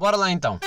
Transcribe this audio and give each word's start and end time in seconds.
Bora 0.00 0.16
lá 0.16 0.32
então. 0.32 0.58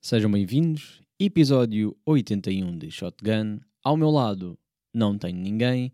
Sejam 0.00 0.30
bem-vindos, 0.30 1.02
episódio 1.18 1.96
81 2.06 2.78
de 2.78 2.88
Shotgun. 2.92 3.58
Ao 3.82 3.96
meu 3.96 4.10
lado 4.10 4.56
não 4.94 5.18
tenho 5.18 5.38
ninguém, 5.38 5.92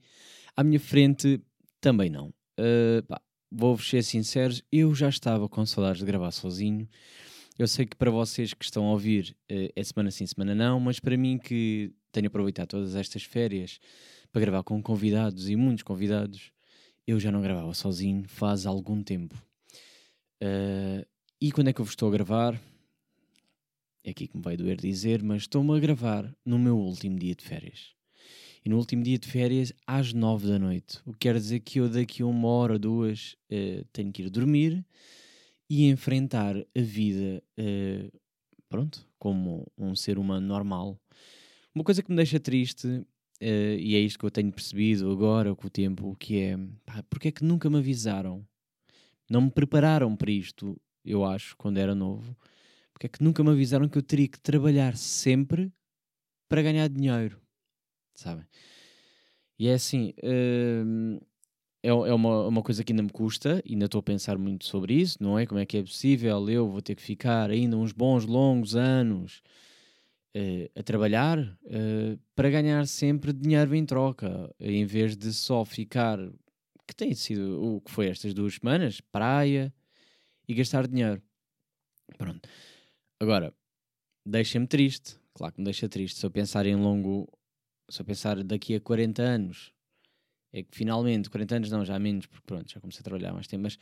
à 0.54 0.62
minha 0.62 0.78
frente 0.78 1.40
também 1.80 2.10
não. 2.10 2.34
Uh, 2.60 3.02
Vou-vos 3.56 3.88
ser 3.88 4.02
sinceros, 4.02 4.62
eu 4.72 4.92
já 4.94 5.08
estava 5.08 5.48
com 5.48 5.64
saudades 5.64 6.00
de 6.00 6.06
gravar 6.06 6.32
sozinho. 6.32 6.88
Eu 7.56 7.68
sei 7.68 7.86
que 7.86 7.96
para 7.96 8.10
vocês 8.10 8.52
que 8.52 8.64
estão 8.64 8.86
a 8.86 8.90
ouvir 8.90 9.36
uh, 9.50 9.70
é 9.76 9.84
semana 9.84 10.10
sim, 10.10 10.26
semana 10.26 10.56
não, 10.56 10.80
mas 10.80 10.98
para 10.98 11.16
mim 11.16 11.38
que 11.38 11.92
tenho 12.10 12.26
aproveitado 12.26 12.70
todas 12.70 12.96
estas 12.96 13.22
férias 13.22 13.78
para 14.32 14.40
gravar 14.40 14.64
com 14.64 14.82
convidados 14.82 15.48
e 15.48 15.54
muitos 15.54 15.84
convidados, 15.84 16.50
eu 17.06 17.20
já 17.20 17.30
não 17.30 17.40
gravava 17.40 17.72
sozinho 17.74 18.24
faz 18.26 18.66
algum 18.66 19.02
tempo. 19.04 19.36
Uh, 20.42 21.06
e 21.40 21.52
quando 21.52 21.68
é 21.68 21.72
que 21.72 21.80
eu 21.80 21.84
vos 21.84 21.92
estou 21.92 22.08
a 22.08 22.12
gravar? 22.12 22.60
é 24.04 24.10
aqui 24.10 24.28
que 24.28 24.36
me 24.36 24.42
vai 24.42 24.56
doer 24.56 24.76
dizer, 24.76 25.22
mas 25.22 25.42
estou-me 25.42 25.74
a 25.74 25.80
gravar 25.80 26.30
no 26.44 26.58
meu 26.58 26.76
último 26.76 27.18
dia 27.18 27.34
de 27.34 27.42
férias. 27.42 27.94
E 28.64 28.68
no 28.70 28.78
último 28.78 29.02
dia 29.02 29.18
de 29.18 29.28
férias, 29.28 29.72
às 29.86 30.12
nove 30.12 30.48
da 30.48 30.58
noite. 30.58 30.98
O 31.04 31.12
que 31.12 31.18
quer 31.20 31.34
dizer 31.34 31.60
que 31.60 31.80
eu 31.80 31.88
daqui 31.88 32.22
a 32.22 32.26
uma 32.26 32.48
hora 32.48 32.78
duas 32.78 33.36
uh, 33.50 33.84
tenho 33.92 34.10
que 34.10 34.22
ir 34.22 34.30
dormir 34.30 34.84
e 35.68 35.88
enfrentar 35.88 36.56
a 36.56 36.80
vida, 36.80 37.42
uh, 37.58 38.20
pronto, 38.68 39.06
como 39.18 39.70
um 39.76 39.94
ser 39.94 40.18
humano 40.18 40.46
normal. 40.46 40.98
Uma 41.74 41.84
coisa 41.84 42.02
que 42.02 42.10
me 42.10 42.16
deixa 42.16 42.40
triste, 42.40 42.86
uh, 42.86 43.06
e 43.40 43.94
é 43.96 43.98
isto 43.98 44.18
que 44.18 44.24
eu 44.24 44.30
tenho 44.30 44.50
percebido 44.50 45.10
agora 45.10 45.54
com 45.54 45.66
o 45.66 45.70
tempo, 45.70 46.16
que 46.18 46.40
é, 46.40 46.56
pá, 46.86 47.02
porque 47.10 47.28
é 47.28 47.32
que 47.32 47.44
nunca 47.44 47.68
me 47.68 47.78
avisaram? 47.78 48.46
Não 49.28 49.42
me 49.42 49.50
prepararam 49.50 50.16
para 50.16 50.30
isto, 50.30 50.80
eu 51.04 51.24
acho, 51.24 51.56
quando 51.56 51.78
era 51.78 51.94
novo 51.94 52.36
porque 52.94 53.06
é 53.06 53.08
que 53.08 53.22
nunca 53.22 53.42
me 53.42 53.50
avisaram 53.50 53.88
que 53.88 53.98
eu 53.98 54.02
teria 54.02 54.28
que 54.28 54.40
trabalhar 54.40 54.96
sempre 54.96 55.70
para 56.48 56.62
ganhar 56.62 56.88
dinheiro, 56.88 57.40
sabem? 58.20 58.46
E 59.58 59.68
é 59.68 59.74
assim, 59.74 60.14
hum, 60.22 61.18
é, 61.82 61.88
é 61.88 62.14
uma, 62.14 62.46
uma 62.48 62.62
coisa 62.62 62.82
que 62.82 62.92
ainda 62.92 63.02
me 63.02 63.10
custa, 63.10 63.62
ainda 63.68 63.84
estou 63.84 63.98
a 63.98 64.02
pensar 64.02 64.38
muito 64.38 64.64
sobre 64.64 64.94
isso, 64.94 65.22
não 65.22 65.38
é? 65.38 65.46
Como 65.46 65.60
é 65.60 65.66
que 65.66 65.76
é 65.76 65.82
possível 65.82 66.48
eu 66.48 66.68
vou 66.68 66.82
ter 66.82 66.94
que 66.94 67.02
ficar 67.02 67.50
ainda 67.50 67.76
uns 67.76 67.92
bons, 67.92 68.24
longos 68.24 68.74
anos 68.74 69.42
uh, 70.34 70.70
a 70.78 70.82
trabalhar 70.82 71.38
uh, 71.38 72.18
para 72.34 72.50
ganhar 72.50 72.86
sempre 72.86 73.32
dinheiro 73.32 73.74
em 73.74 73.84
troca, 73.84 74.50
em 74.58 74.84
vez 74.84 75.16
de 75.16 75.32
só 75.32 75.64
ficar, 75.64 76.18
que 76.86 76.94
tem 76.96 77.14
sido 77.14 77.62
o 77.62 77.80
que 77.80 77.90
foi 77.90 78.08
estas 78.08 78.34
duas 78.34 78.54
semanas, 78.54 79.00
praia 79.00 79.72
e 80.48 80.54
gastar 80.54 80.86
dinheiro. 80.88 81.22
Pronto. 82.18 82.48
Agora, 83.20 83.54
deixa-me 84.24 84.66
triste. 84.66 85.16
Claro 85.34 85.54
que 85.54 85.60
me 85.60 85.64
deixa 85.64 85.88
triste. 85.88 86.18
Se 86.18 86.26
eu 86.26 86.30
pensar 86.30 86.66
em 86.66 86.76
longo. 86.76 87.28
Se 87.88 88.00
eu 88.00 88.04
pensar 88.04 88.42
daqui 88.42 88.74
a 88.74 88.80
40 88.80 89.22
anos. 89.22 89.72
É 90.52 90.62
que 90.62 90.76
finalmente, 90.76 91.28
40 91.28 91.56
anos 91.56 91.70
não, 91.70 91.84
já 91.84 91.98
menos, 91.98 92.26
porque 92.26 92.46
pronto, 92.46 92.70
já 92.70 92.80
comecei 92.80 93.00
a 93.00 93.02
trabalhar 93.02 93.32
mais 93.32 93.48
tempo, 93.48 93.64
mas 93.64 93.76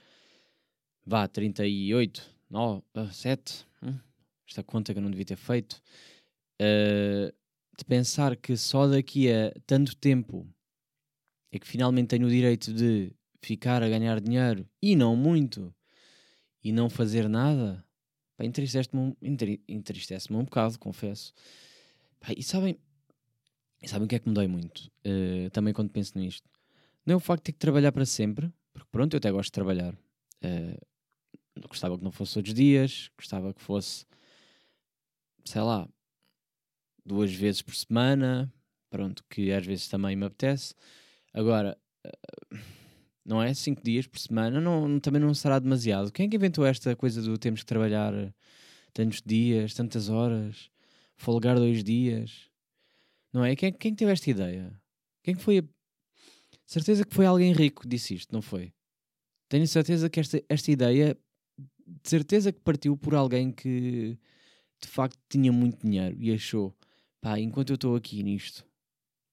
vá, 1.05 1.28
38, 1.28 2.34
9, 2.48 2.83
7, 3.12 3.67
hum, 3.83 3.98
esta 4.48 4.62
conta 4.62 4.94
que 4.94 4.98
eu 4.98 5.03
não 5.03 5.11
devia 5.11 5.27
ter 5.27 5.36
feito, 5.36 5.83
uh, 6.62 7.31
de 7.77 7.84
pensar 7.86 8.36
que 8.36 8.56
só 8.56 8.86
daqui 8.86 9.31
a 9.31 9.53
tanto 9.66 9.94
tempo 9.97 10.49
é 11.50 11.59
que 11.59 11.66
finalmente 11.66 12.09
tenho 12.09 12.26
o 12.26 12.31
direito 12.31 12.72
de 12.72 13.12
ficar 13.43 13.82
a 13.82 13.88
ganhar 13.88 14.21
dinheiro 14.21 14.66
e 14.81 14.97
não 14.97 15.15
muito 15.15 15.75
e 16.65 16.72
não 16.72 16.88
fazer 16.88 17.28
nada, 17.28 17.84
entristece-me 18.41 19.00
um, 19.00 19.16
entristece 19.69 20.32
um 20.32 20.44
bocado, 20.44 20.78
confesso. 20.78 21.34
Pá, 22.21 22.28
e 22.37 22.43
sabem, 22.43 22.78
sabem 23.88 24.06
o 24.06 24.09
que 24.09 24.16
é 24.16 24.19
que 24.19 24.28
me 24.28 24.34
dói 24.34 24.47
muito? 24.47 24.91
Uh, 25.06 25.50
também 25.50 25.72
quando 25.72 25.91
penso 25.91 26.19
nisto. 26.19 26.48
Não 27.04 27.15
é 27.15 27.16
o 27.16 27.20
facto 27.20 27.43
de 27.43 27.47
ter 27.47 27.53
que 27.53 27.59
trabalhar 27.59 27.93
para 27.93 28.06
sempre, 28.06 28.53
porque 28.72 28.88
pronto, 28.91 29.15
eu 29.15 29.19
até 29.19 29.31
gosto 29.31 29.48
de 29.48 29.53
trabalhar. 29.53 29.94
Uh, 30.44 30.78
gostava 31.69 31.98
que 31.98 32.04
não 32.04 32.12
fosse 32.12 32.34
todos 32.34 32.50
os 32.50 32.54
dias, 32.54 33.10
gostava 33.16 33.53
que 33.53 33.60
fosse, 33.60 34.06
sei 35.44 35.60
lá, 35.62 35.88
duas 37.04 37.32
vezes 37.32 37.62
por 37.62 37.75
semana, 37.75 38.53
pronto, 38.88 39.25
que 39.28 39.53
às 39.53 39.66
vezes 39.66 39.88
também 39.88 40.14
me 40.16 40.26
apetece. 40.26 40.75
Agora, 41.32 41.76
uh, 42.06 42.59
não 43.25 43.43
é? 43.43 43.53
Cinco 43.54 43.82
dias 43.82 44.06
por 44.06 44.19
semana 44.19 44.60
não, 44.60 45.00
também 45.00 45.20
não 45.20 45.34
será 45.34 45.59
demasiado. 45.59 46.12
Quem 46.12 46.26
é 46.26 46.28
que 46.28 46.37
inventou 46.37 46.64
esta 46.64 46.94
coisa 46.97 47.22
do 47.22 47.38
temos 47.38 47.60
que 47.60 47.66
trabalhar 47.66 48.12
tantos 48.93 49.22
dias, 49.25 49.75
tantas 49.75 50.09
horas, 50.09 50.70
folgar 51.16 51.56
dois 51.56 51.82
dias? 51.82 52.51
Não 53.32 53.44
é? 53.44 53.56
Quem, 53.56 53.72
quem 53.72 53.94
teve 53.94 54.12
esta 54.12 54.31
ideia? 54.31 54.81
Quem 55.22 55.34
foi? 55.34 55.59
A... 55.59 55.65
Certeza 56.66 57.04
que 57.04 57.15
foi 57.15 57.26
alguém 57.26 57.53
rico 57.53 57.82
que 57.82 57.88
disse 57.88 58.15
isto, 58.15 58.32
não 58.32 58.43
foi? 58.43 58.72
Tenho 59.48 59.66
certeza 59.66 60.09
que 60.09 60.20
esta, 60.20 60.43
esta 60.48 60.70
ideia, 60.70 61.16
de 61.87 62.09
certeza 62.09 62.53
que 62.53 62.60
partiu 62.60 62.97
por 62.97 63.15
alguém 63.15 63.53
que 63.53 64.19
de 64.81 64.88
facto 64.88 65.19
tinha 65.28 65.53
muito 65.53 65.87
dinheiro 65.87 66.16
e 66.19 66.32
achou, 66.32 66.75
pá, 67.20 67.38
enquanto 67.38 67.70
eu 67.70 67.75
estou 67.75 67.94
aqui 67.94 68.22
nisto, 68.22 68.66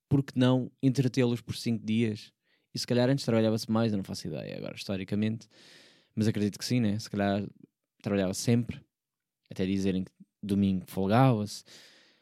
por 0.10 0.24
que 0.24 0.38
não 0.38 0.72
entretê-los 0.81 1.42
por 1.42 1.56
cinco 1.56 1.86
dias? 1.86 2.34
E 2.74 2.80
se 2.80 2.86
calhar 2.86 3.10
antes 3.10 3.26
trabalhava-se 3.26 3.70
mais, 3.72 3.92
eu 3.92 3.98
não 3.98 4.04
faço 4.04 4.28
ideia 4.28 4.58
agora, 4.58 4.76
historicamente. 4.76 5.48
Mas 6.16 6.28
acredito 6.28 6.58
que 6.58 6.66
sim, 6.66 6.80
né? 6.80 7.00
Se 7.00 7.10
calhar 7.10 7.48
trabalhava 8.02 8.34
sempre, 8.34 8.81
até 9.50 9.66
dizerem 9.66 10.04
que 10.04 10.12
domingo 10.42 10.86
folgava-se. 10.88 11.64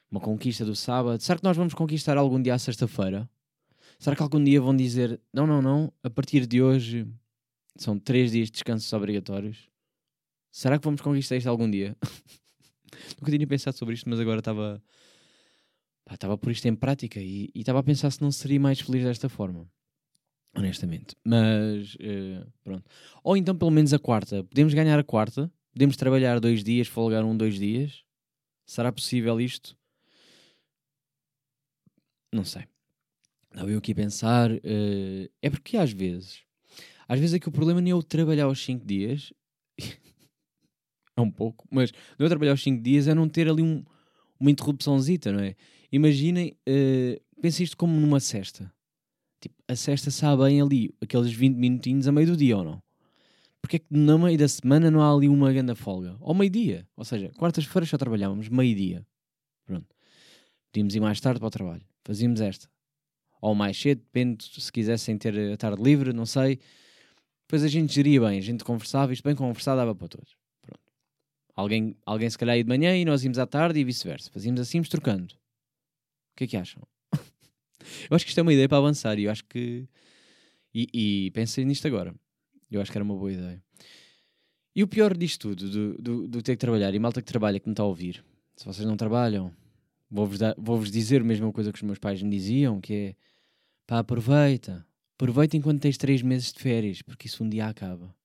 Uma 0.09 0.19
conquista 0.21 0.63
do 0.63 0.75
sábado. 0.75 1.21
Será 1.21 1.37
que 1.37 1.43
nós 1.43 1.57
vamos 1.57 1.73
conquistar 1.73 2.17
algum 2.17 2.41
dia 2.41 2.53
à 2.53 2.59
sexta-feira? 2.59 3.29
Será 3.99 4.15
que 4.15 4.23
algum 4.23 4.41
dia 4.43 4.61
vão 4.61 4.75
dizer: 4.75 5.19
não, 5.33 5.45
não, 5.45 5.61
não, 5.61 5.93
a 6.03 6.09
partir 6.09 6.45
de 6.45 6.61
hoje 6.61 7.07
são 7.75 7.99
três 7.99 8.31
dias 8.31 8.47
de 8.47 8.53
descansos 8.53 8.91
obrigatórios? 8.93 9.69
Será 10.51 10.77
que 10.79 10.85
vamos 10.85 11.01
conquistar 11.01 11.35
isto 11.35 11.47
algum 11.47 11.69
dia? 11.69 11.95
Nunca 13.19 13.31
tinha 13.31 13.47
pensado 13.47 13.77
sobre 13.77 13.95
isto, 13.95 14.09
mas 14.09 14.19
agora 14.19 14.39
estava. 14.39 14.81
Estava 16.09 16.37
por 16.37 16.51
isto 16.51 16.65
em 16.67 16.75
prática 16.75 17.19
e 17.19 17.51
estava 17.53 17.79
a 17.79 17.83
pensar 17.83 18.09
se 18.11 18.21
não 18.21 18.31
seria 18.31 18.59
mais 18.59 18.79
feliz 18.79 19.03
desta 19.03 19.27
forma 19.27 19.69
honestamente. 20.57 21.15
Mas 21.23 21.95
uh, 21.95 22.51
pronto. 22.63 22.83
Ou 23.23 23.37
então 23.37 23.55
pelo 23.55 23.71
menos 23.71 23.93
a 23.93 23.99
quarta. 23.99 24.43
Podemos 24.43 24.73
ganhar 24.73 24.97
a 24.99 25.03
quarta. 25.03 25.51
Podemos 25.71 25.95
trabalhar 25.95 26.39
dois 26.39 26.63
dias, 26.63 26.87
folgar 26.87 27.23
um, 27.23 27.37
dois 27.37 27.55
dias. 27.59 28.03
Será 28.65 28.91
possível 28.91 29.39
isto? 29.39 29.76
Não 32.33 32.43
sei. 32.43 32.65
Estava 33.51 33.71
eu 33.71 33.77
aqui 33.77 33.91
a 33.91 33.95
pensar. 33.95 34.51
Uh, 34.51 35.29
é 35.41 35.49
porque 35.49 35.77
às 35.77 35.91
vezes. 35.91 36.41
Às 37.07 37.19
vezes 37.19 37.35
é 37.35 37.39
que 37.39 37.47
o 37.47 37.51
problema 37.51 37.81
nem 37.81 37.91
é 37.91 37.93
eu 37.93 38.03
trabalhar 38.03 38.47
os 38.47 38.63
5 38.63 38.85
dias. 38.85 39.33
é 41.15 41.21
um 41.21 41.31
pouco. 41.31 41.67
Mas 41.71 41.91
não 42.19 42.25
é 42.25 42.29
trabalhar 42.29 42.53
os 42.53 42.63
5 42.63 42.81
dias 42.81 43.07
é 43.07 43.13
não 43.13 43.29
ter 43.29 43.49
ali 43.49 43.63
um, 43.63 43.83
uma 44.39 44.51
interrupçãozita, 44.51 45.31
não 45.31 45.39
é? 45.39 45.55
Imaginem. 45.91 46.57
Uh, 46.67 47.21
pensem 47.41 47.63
isto 47.63 47.77
como 47.77 47.99
numa 47.99 48.19
cesta 48.19 48.71
Tipo, 49.39 49.55
a 49.67 49.75
sexta 49.75 50.09
sabe 50.09 50.43
bem 50.43 50.61
ali, 50.61 50.93
aqueles 51.01 51.31
20 51.31 51.55
minutinhos 51.55 52.07
a 52.07 52.11
meio 52.11 52.27
do 52.27 52.37
dia 52.37 52.57
ou 52.57 52.63
não? 52.63 52.81
Porque 53.61 53.75
é 53.75 53.79
que 53.79 53.87
no 53.91 54.17
meio 54.17 54.37
da 54.37 54.47
semana 54.47 54.89
não 54.89 55.01
há 55.01 55.13
ali 55.13 55.27
uma 55.27 55.51
grande 55.51 55.75
folga? 55.75 56.15
Ou 56.21 56.33
meio-dia. 56.33 56.87
Ou 56.95 57.03
seja, 57.03 57.29
quartas-feiras 57.37 57.89
só 57.89 57.97
trabalhávamos 57.97 58.49
meio-dia. 58.49 59.05
Pronto. 59.65 59.87
Podíamos 60.71 60.95
ir 60.95 60.99
mais 60.99 61.19
tarde 61.19 61.39
para 61.39 61.47
o 61.47 61.51
trabalho. 61.51 61.83
Fazíamos 62.07 62.39
esta. 62.39 62.69
Ou 63.41 63.53
mais 63.53 63.77
cedo, 63.77 63.99
depende 63.99 64.45
se 64.45 64.71
quisessem 64.71 65.17
ter 65.17 65.37
a 65.51 65.57
tarde 65.57 65.83
livre, 65.83 66.13
não 66.13 66.25
sei. 66.25 66.57
Depois 67.41 67.65
a 67.65 67.67
gente 67.67 67.93
geria 67.93 68.21
bem, 68.21 68.39
a 68.39 68.41
gente 68.41 68.63
conversava, 68.63 69.11
isto 69.11 69.23
bem 69.23 69.35
conversado 69.35 69.77
dava 69.77 69.93
para 69.93 70.07
todos. 70.07 70.37
Pronto. 70.61 70.81
Alguém, 71.53 71.97
alguém 72.05 72.29
se 72.29 72.37
calhar 72.37 72.55
ia 72.55 72.63
de 72.63 72.69
manhã 72.69 72.95
e 72.95 73.03
nós 73.03 73.25
íamos 73.25 73.37
à 73.37 73.45
tarde 73.45 73.81
e 73.81 73.83
vice-versa. 73.83 74.31
Fazíamos 74.31 74.61
assim, 74.61 74.81
trocando. 74.83 75.33
O 75.33 76.37
que 76.37 76.45
é 76.45 76.47
que 76.47 76.55
acham? 76.55 76.81
Eu 78.09 78.15
acho 78.15 78.23
que 78.23 78.29
isto 78.29 78.39
é 78.39 78.41
uma 78.41 78.53
ideia 78.53 78.69
para 78.69 78.77
avançar 78.77 79.19
e 79.19 79.25
eu 79.25 79.31
acho 79.31 79.43
que. 79.43 79.85
E, 80.73 80.87
e 80.93 81.31
pensei 81.31 81.65
nisto 81.65 81.85
agora. 81.87 82.15
Eu 82.71 82.81
acho 82.81 82.89
que 82.89 82.97
era 82.97 83.03
uma 83.03 83.15
boa 83.15 83.31
ideia. 83.31 83.61
E 84.73 84.81
o 84.81 84.87
pior 84.87 85.17
disto 85.17 85.49
tudo, 85.49 85.69
do, 85.69 86.01
do, 86.01 86.27
do 86.27 86.41
ter 86.41 86.53
que 86.53 86.59
trabalhar, 86.59 86.93
e 86.93 86.99
malta 86.99 87.21
que 87.21 87.27
trabalha 87.27 87.59
que 87.59 87.67
me 87.67 87.73
está 87.73 87.83
a 87.83 87.87
ouvir, 87.87 88.23
se 88.55 88.65
vocês 88.65 88.87
não 88.87 88.95
trabalham, 88.95 89.53
vou-vos 90.09 90.39
vou 90.57 90.83
dizer 90.83 91.21
a 91.21 91.23
mesma 91.23 91.51
coisa 91.51 91.71
que 91.71 91.77
os 91.77 91.83
meus 91.83 91.99
pais 91.99 92.21
me 92.21 92.29
diziam, 92.29 92.79
que 92.79 92.93
é 92.93 93.15
pá, 93.85 93.99
aproveita. 93.99 94.85
Aproveita 95.15 95.57
enquanto 95.57 95.81
tens 95.81 95.97
três 95.97 96.21
meses 96.21 96.53
de 96.53 96.59
férias, 96.59 97.01
porque 97.01 97.27
isso 97.27 97.43
um 97.43 97.49
dia 97.49 97.67
acaba. 97.67 98.15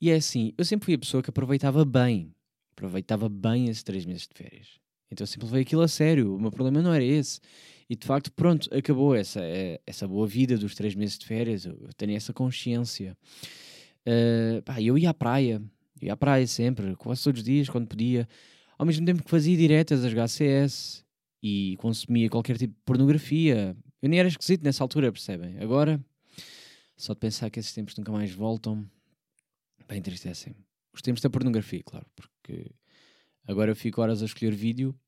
E 0.00 0.10
é 0.10 0.16
assim, 0.16 0.52
eu 0.56 0.64
sempre 0.64 0.84
fui 0.84 0.94
a 0.94 0.98
pessoa 0.98 1.22
que 1.22 1.30
aproveitava 1.30 1.84
bem, 1.84 2.34
aproveitava 2.72 3.28
bem 3.28 3.68
esses 3.68 3.82
três 3.82 4.04
meses 4.04 4.28
de 4.28 4.34
férias. 4.34 4.78
Então 5.10 5.24
eu 5.24 5.26
sempre 5.26 5.46
levei 5.46 5.62
aquilo 5.62 5.82
a 5.82 5.88
sério, 5.88 6.34
o 6.34 6.40
meu 6.40 6.50
problema 6.50 6.82
não 6.82 6.92
era 6.92 7.02
esse. 7.02 7.40
E 7.88 7.96
de 7.96 8.06
facto, 8.06 8.30
pronto, 8.30 8.68
acabou 8.72 9.14
essa, 9.14 9.40
eh, 9.40 9.80
essa 9.86 10.06
boa 10.06 10.26
vida 10.26 10.58
dos 10.58 10.74
três 10.74 10.94
meses 10.94 11.18
de 11.18 11.24
férias, 11.24 11.64
eu 11.64 11.88
tenho 11.96 12.14
essa 12.14 12.32
consciência. 12.32 13.16
Uh, 14.06 14.62
pá, 14.62 14.80
eu 14.80 14.96
ia 14.98 15.10
à 15.10 15.14
praia, 15.14 15.62
ia 16.00 16.12
à 16.12 16.16
praia 16.16 16.46
sempre, 16.46 16.94
quase 16.96 17.24
todos 17.24 17.40
os 17.40 17.44
dias, 17.44 17.68
quando 17.68 17.86
podia, 17.86 18.28
ao 18.78 18.86
mesmo 18.86 19.04
tempo 19.04 19.22
que 19.22 19.30
fazia 19.30 19.56
diretas 19.56 20.04
às 20.04 20.12
HCS 20.14 21.04
e 21.42 21.76
consumia 21.78 22.30
qualquer 22.30 22.56
tipo 22.56 22.74
de 22.74 22.80
pornografia. 22.84 23.76
Eu 24.00 24.08
nem 24.08 24.20
era 24.20 24.28
esquisito 24.28 24.62
nessa 24.62 24.84
altura, 24.84 25.12
percebem? 25.12 25.58
Agora, 25.58 26.02
só 26.96 27.12
de 27.12 27.20
pensar 27.20 27.50
que 27.50 27.58
esses 27.58 27.72
tempos 27.72 27.96
nunca 27.96 28.12
mais 28.12 28.32
voltam, 28.32 28.88
bem 29.88 29.98
entristecem. 29.98 30.54
Os 30.92 31.02
tempos 31.02 31.20
da 31.20 31.28
pornografia, 31.28 31.82
claro, 31.84 32.06
porque 32.14 32.70
agora 33.46 33.72
eu 33.72 33.76
fico 33.76 34.00
horas 34.00 34.22
a 34.22 34.26
escolher 34.26 34.54
vídeo 34.54 34.98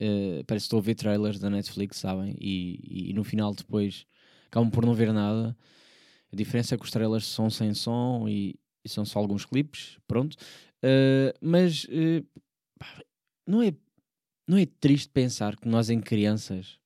Uh, 0.00 0.44
parece 0.44 0.64
que 0.64 0.66
estou 0.66 0.78
a 0.78 0.82
ver 0.82 0.94
trailers 0.94 1.38
da 1.38 1.48
Netflix, 1.48 1.96
sabem? 1.98 2.36
E, 2.38 2.80
e, 2.82 3.10
e, 3.10 3.12
no 3.14 3.24
final 3.24 3.54
depois 3.54 4.06
acabam 4.46 4.70
por 4.70 4.84
não 4.84 4.94
ver 4.94 5.12
nada. 5.12 5.56
A 6.30 6.36
diferença 6.36 6.74
é 6.74 6.78
que 6.78 6.84
os 6.84 6.90
trailers 6.90 7.24
são 7.24 7.48
sem 7.48 7.72
som 7.72 8.26
e, 8.28 8.58
e 8.84 8.88
são 8.88 9.04
só 9.04 9.18
alguns 9.18 9.46
clipes, 9.46 9.98
pronto. 10.06 10.36
Uh, 10.84 11.32
mas 11.40 11.84
uh, 11.84 12.26
não, 13.46 13.62
é, 13.62 13.72
não 14.46 14.56
é 14.58 14.66
triste 14.66 15.08
pensar 15.08 15.56
que 15.56 15.68
nós 15.68 15.90
em 15.90 16.00
crianças, 16.00 16.78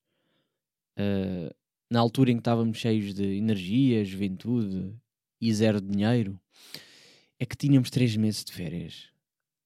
na 1.90 2.00
altura 2.00 2.30
em 2.30 2.36
que 2.36 2.40
estávamos 2.40 2.78
cheios 2.78 3.14
de 3.14 3.24
energia, 3.36 4.04
juventude 4.04 4.94
e 5.40 5.52
zero 5.52 5.80
dinheiro, 5.80 6.38
é 7.38 7.46
que 7.46 7.56
tínhamos 7.56 7.90
três 7.90 8.16
meses 8.16 8.44
de 8.44 8.52
férias 8.52 9.10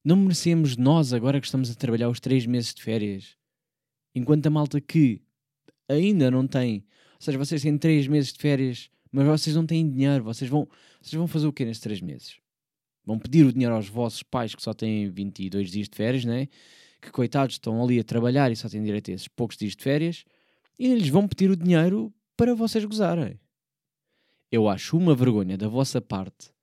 não 0.05 0.17
merecemos 0.17 0.77
nós, 0.77 1.15
agora 1.15 1.41
que 1.41 1.47
estamos 1.47 1.71
a 1.71 1.75
trabalhar 1.75 2.11
os 2.11 2.21
três 2.21 2.45
meses 2.45 2.75
de 2.75 2.83
férias, 2.83 3.37
enquanto 4.15 4.47
a 4.47 4.51
malta 4.51 4.79
que 4.81 5.23
ainda 5.89 6.31
não 6.31 6.47
tem, 6.47 6.85
ou 7.15 7.21
seja, 7.21 7.39
vocês 7.39 7.63
têm 7.63 7.79
três 7.79 8.07
meses 8.07 8.33
de 8.33 8.39
férias, 8.39 8.91
mas 9.11 9.27
vocês 9.27 9.57
não 9.57 9.65
têm 9.65 9.89
dinheiro, 9.89 10.23
vocês 10.23 10.51
vão, 10.51 10.69
vocês 11.01 11.15
vão 11.15 11.27
fazer 11.27 11.47
o 11.47 11.53
quê 11.53 11.65
nestes 11.65 11.83
três 11.83 12.01
meses? 12.03 12.39
Vão 13.05 13.19
pedir 13.19 13.45
o 13.45 13.53
dinheiro 13.53 13.75
aos 13.75 13.89
vossos 13.89 14.23
pais 14.23 14.55
que 14.55 14.63
só 14.63 14.73
têm 14.73 15.11
22 15.11 15.71
dias 15.71 15.89
de 15.89 15.97
férias, 15.97 16.25
né? 16.25 16.49
que 17.01 17.11
coitados 17.11 17.57
estão 17.57 17.83
ali 17.83 18.01
a 18.01 18.05
trabalhar 18.05 18.51
e 18.51 18.57
só 18.57 18.67
têm 18.67 18.83
direito 18.83 19.11
a 19.11 19.15
esses 19.15 19.29
poucos 19.29 19.59
dias 19.59 19.77
de 19.77 19.83
férias, 19.83 20.25
e 20.79 20.87
eles 20.87 21.09
vão 21.09 21.29
pedir 21.29 21.51
o 21.51 21.57
dinheiro 21.57 22.11
para 22.35 22.55
vocês 22.55 22.83
gozarem. 22.85 23.39
Eu 24.51 24.69
acho 24.69 24.97
uma 24.97 25.15
vergonha 25.15 25.59
da 25.59 25.69
vossa 25.69 26.01
parte 26.01 26.55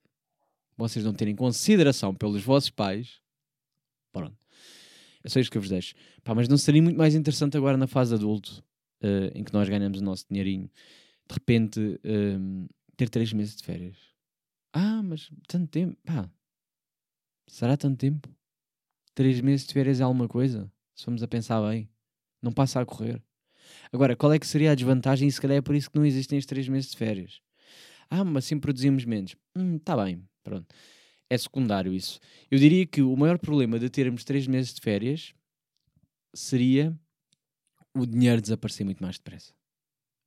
vocês 0.76 1.04
não 1.04 1.12
terem 1.12 1.36
consideração 1.36 2.12
pelos 2.12 2.42
vossos 2.42 2.70
pais 2.70 3.22
Pronto. 4.12 4.36
É 5.24 5.28
só 5.28 5.40
isto 5.40 5.50
que 5.50 5.56
eu 5.56 5.62
vos 5.62 5.70
deixo. 5.70 5.94
Pá, 6.22 6.34
mas 6.34 6.48
não 6.48 6.58
seria 6.58 6.82
muito 6.82 6.98
mais 6.98 7.14
interessante 7.14 7.56
agora 7.56 7.76
na 7.76 7.86
fase 7.86 8.14
adulto, 8.14 8.62
uh, 9.02 9.30
em 9.34 9.42
que 9.42 9.52
nós 9.52 9.68
ganhamos 9.68 10.00
o 10.00 10.04
nosso 10.04 10.26
dinheirinho, 10.28 10.70
de 11.26 11.34
repente 11.34 11.80
uh, 11.80 12.68
ter 12.96 13.08
três 13.08 13.32
meses 13.32 13.56
de 13.56 13.64
férias? 13.64 13.96
Ah, 14.72 15.02
mas 15.02 15.30
tanto 15.46 15.68
tempo. 15.70 15.96
Pá, 16.04 16.30
será 17.46 17.76
tanto 17.76 17.98
tempo? 17.98 18.28
Três 19.14 19.40
meses 19.40 19.66
de 19.66 19.74
férias 19.74 20.00
é 20.00 20.04
alguma 20.04 20.28
coisa? 20.28 20.70
Se 20.94 21.04
formos 21.04 21.22
a 21.22 21.28
pensar 21.28 21.60
bem, 21.68 21.88
não 22.40 22.52
passa 22.52 22.80
a 22.80 22.86
correr. 22.86 23.22
Agora, 23.92 24.16
qual 24.16 24.32
é 24.32 24.38
que 24.38 24.46
seria 24.46 24.72
a 24.72 24.74
desvantagem? 24.74 25.28
E 25.28 25.32
se 25.32 25.40
calhar 25.40 25.58
é 25.58 25.62
por 25.62 25.74
isso 25.74 25.90
que 25.90 25.98
não 25.98 26.06
existem 26.06 26.38
os 26.38 26.46
três 26.46 26.68
meses 26.68 26.90
de 26.90 26.96
férias. 26.96 27.40
Ah, 28.10 28.24
mas 28.24 28.46
assim 28.46 28.58
produzimos 28.58 29.04
menos. 29.04 29.36
Hum, 29.56 29.78
tá 29.78 29.96
bem, 29.96 30.26
pronto 30.42 30.66
é 31.32 31.38
secundário 31.38 31.94
isso. 31.94 32.20
Eu 32.50 32.58
diria 32.58 32.84
que 32.86 33.00
o 33.00 33.16
maior 33.16 33.38
problema 33.38 33.78
de 33.78 33.88
termos 33.88 34.22
três 34.22 34.46
meses 34.46 34.74
de 34.74 34.82
férias 34.82 35.32
seria 36.34 36.94
o 37.94 38.04
dinheiro 38.04 38.40
desaparecer 38.40 38.84
muito 38.84 39.02
mais 39.02 39.16
depressa. 39.16 39.54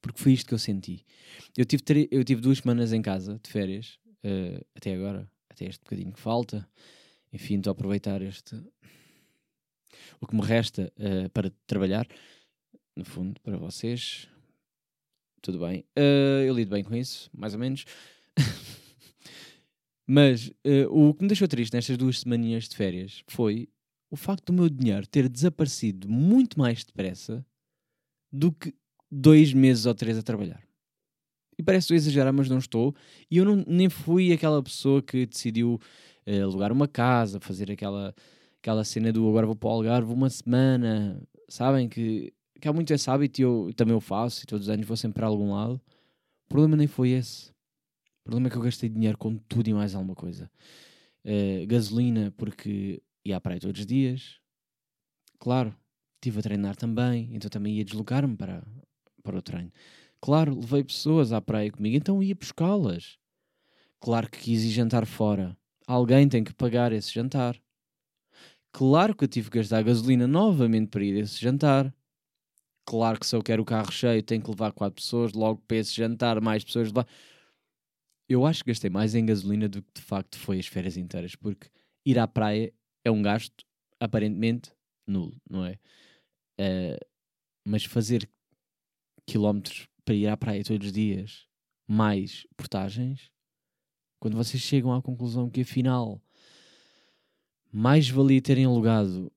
Porque 0.02 0.20
foi 0.20 0.34
isto 0.34 0.48
que 0.48 0.54
eu 0.56 0.60
senti. 0.60 1.06
Eu 1.56 1.64
tive, 1.64 1.84
eu 2.10 2.24
tive 2.24 2.42
duas 2.42 2.58
semanas 2.58 2.92
em 2.92 3.04
casa 3.04 3.40
de 3.42 3.50
férias, 3.52 4.00
uh, 4.26 4.66
até 4.76 4.94
agora, 4.94 5.30
até 5.50 5.66
este 5.66 5.84
bocadinho 5.84 6.12
que 6.12 6.20
falta. 6.20 6.68
Enfim, 7.32 7.58
estou 7.58 7.72
a 7.72 7.74
aproveitar 7.74 8.22
este. 8.22 8.56
O 10.20 10.28
que 10.28 10.36
me 10.36 10.42
resta 10.42 10.92
uh, 10.98 11.30
para 11.30 11.52
trabalhar, 11.68 12.08
no 12.96 13.06
fundo, 13.06 13.40
para 13.42 13.58
vocês. 13.58 14.28
Tudo 15.42 15.60
bem. 15.60 15.86
Uh, 15.98 16.44
eu 16.46 16.56
lido 16.56 16.72
bem 16.72 16.84
com 16.84 16.96
isso, 16.96 17.30
mais 17.34 17.54
ou 17.54 17.60
menos. 17.60 17.86
Mas 20.08 20.52
o 20.92 21.16
que 21.16 21.24
me 21.24 21.28
deixou 21.28 21.48
triste 21.48 21.74
nestas 21.74 21.98
duas 21.98 22.20
semaninhas 22.20 22.70
de 22.70 22.76
férias 22.76 23.24
foi 23.28 23.68
o 24.12 24.16
facto 24.16 24.46
do 24.46 24.54
meu 24.54 24.70
dinheiro 24.70 25.08
ter 25.08 25.28
desaparecido 25.28 26.08
muito 26.08 26.60
mais 26.60 26.84
depressa 26.84 27.44
do 28.32 28.52
que 28.52 28.72
dois 29.12 29.52
meses 29.52 29.88
ou 29.88 29.96
três 29.96 30.16
a 30.16 30.22
trabalhar. 30.22 30.65
E 31.58 31.64
parece 31.64 31.94
exagerar, 31.94 32.34
mas 32.34 32.50
não 32.50 32.58
estou. 32.58 32.94
E 33.30 33.38
eu 33.38 33.46
não, 33.46 33.64
nem 33.68 33.90
fui 33.90 34.32
aquela 34.34 34.62
pessoa 34.62 35.02
que 35.02 35.26
decidiu 35.26 35.80
uh, 36.28 36.44
alugar 36.44 36.72
uma 36.72 36.88
casa, 36.88 37.40
fazer 37.40 37.72
aquela, 37.72 38.14
aquela 38.60 38.84
cena 38.84 39.12
do 39.12 39.28
agora 39.30 39.46
vou 39.46 39.56
para 39.56 39.70
o 39.70 39.72
Algarve 39.72 40.12
uma 40.12 40.30
semana. 40.30 41.22
Sabem 41.48 41.88
que, 41.88 42.34
que 42.60 42.68
há 42.68 42.74
muito 42.74 42.92
esse 42.94 43.10
hábito 43.10 43.42
e 43.42 43.44
eu 43.44 43.72
também 43.76 43.96
o 43.96 44.02
faço 44.02 44.44
e 44.44 44.46
todos 44.46 44.68
os 44.68 44.70
anos 44.70 44.86
vou 44.86 44.98
sempre 44.98 45.16
para 45.16 45.28
algum 45.28 45.54
lado. 45.54 45.82
O 46.46 46.50
problema 46.50 46.76
nem 46.76 46.88
foi 46.88 47.10
esse. 47.10 47.50
O 48.22 48.26
problema 48.26 48.48
é 48.48 48.52
que 48.52 48.58
eu 48.58 48.62
gastei 48.62 48.90
dinheiro 48.90 49.18
com 49.18 49.38
tudo 49.38 49.70
e 49.70 49.74
mais 49.74 49.96
alguma 49.96 50.16
coisa. 50.16 50.50
Uh, 51.24 51.66
gasolina, 51.68 52.34
porque 52.38 53.02
ia 53.24 53.38
à 53.38 53.42
praia 53.42 53.60
todos 53.60 53.80
os 53.80 53.86
dias. 53.86 54.40
Claro, 55.40 55.76
estive 56.16 56.40
a 56.40 56.42
treinar 56.42 56.76
também, 56.76 57.30
então 57.34 57.50
também 57.50 57.78
ia 57.78 57.86
deslocar-me 57.86 58.36
para, 58.36 58.64
para 59.24 59.38
o 59.38 59.42
treino. 59.42 59.72
Claro, 60.26 60.56
levei 60.56 60.84
pessoas 60.84 61.32
à 61.32 61.40
praia 61.40 61.72
comigo, 61.72 61.96
então 61.96 62.24
ia 62.24 62.34
buscá-las. 62.34 63.20
Claro 64.00 64.28
que 64.28 64.40
quis 64.40 64.64
ir 64.64 64.72
jantar 64.72 65.06
fora. 65.06 65.56
Alguém 65.86 66.28
tem 66.28 66.44
que 66.44 66.52
pagar 66.52 66.92
esse 66.92 67.14
jantar. 67.14 67.56
Claro 68.72 69.16
que 69.16 69.24
eu 69.24 69.28
tive 69.28 69.52
que 69.52 69.60
gastar 69.60 69.84
gasolina 69.84 70.26
novamente 70.26 70.90
para 70.90 71.04
ir 71.04 71.16
a 71.16 71.20
esse 71.20 71.40
jantar. 71.40 71.94
Claro 72.88 73.20
que 73.20 73.28
se 73.28 73.36
eu 73.36 73.44
quero 73.44 73.62
o 73.62 73.66
carro 73.66 73.92
cheio, 73.92 74.24
tenho 74.24 74.42
que 74.42 74.50
levar 74.50 74.72
quatro 74.72 74.96
pessoas, 74.96 75.32
logo 75.32 75.62
para 75.68 75.78
esse 75.78 75.94
jantar, 75.94 76.42
mais 76.42 76.64
pessoas 76.64 76.88
levar 76.88 77.06
eu 78.28 78.48
acho 78.48 78.64
que 78.64 78.72
gastei 78.72 78.90
mais 78.90 79.14
em 79.14 79.28
gasolina 79.28 79.70
do 79.70 79.84
que 79.84 79.94
de 79.94 80.02
facto 80.02 80.40
foi 80.40 80.58
as 80.58 80.66
férias 80.66 80.98
inteiras, 80.98 81.36
porque 81.36 81.70
ir 82.04 82.18
à 82.18 82.28
praia 82.28 82.74
é 83.04 83.12
um 83.12 83.22
gasto 83.22 83.64
aparentemente 84.00 84.72
nulo, 85.06 85.40
não 85.48 85.64
é? 85.64 85.78
Uh, 86.60 86.98
mas 87.64 87.86
fazer 87.86 88.28
quilómetros 89.28 89.88
para 90.06 90.16
ir 90.16 90.28
à 90.28 90.38
praia 90.38 90.64
todos 90.64 90.88
os 90.88 90.94
dias, 90.94 91.48
mais 91.88 92.48
portagens, 92.56 93.32
quando 94.20 94.38
vocês 94.38 94.62
chegam 94.62 94.94
à 94.94 95.02
conclusão 95.02 95.50
que 95.50 95.62
afinal 95.62 96.22
mais 97.72 98.08
valia 98.08 98.42
terem 98.42 98.66
alugado, 98.66 99.32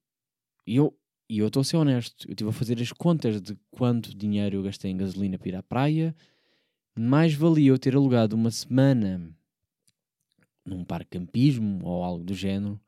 e 0.66 0.76
eu 0.76 0.94
e 1.30 1.40
eu 1.40 1.48
estou 1.48 1.60
a 1.60 1.64
ser 1.64 1.76
honesto, 1.76 2.26
eu 2.26 2.32
estive 2.32 2.48
a 2.48 2.52
fazer 2.52 2.80
as 2.80 2.90
contas 2.90 3.42
de 3.42 3.54
quanto 3.70 4.16
dinheiro 4.16 4.56
eu 4.56 4.62
gastei 4.62 4.90
em 4.90 4.96
gasolina 4.96 5.38
para 5.38 5.48
ir 5.48 5.56
à 5.56 5.62
praia 5.62 6.16
mais 6.98 7.32
valia 7.32 7.70
eu 7.70 7.78
ter 7.78 7.94
alugado 7.94 8.34
uma 8.34 8.50
semana 8.50 9.32
num 10.64 10.84
parque 10.84 11.18
campismo 11.18 11.86
ou 11.86 12.02
algo 12.02 12.24
do 12.24 12.34
género 12.34 12.80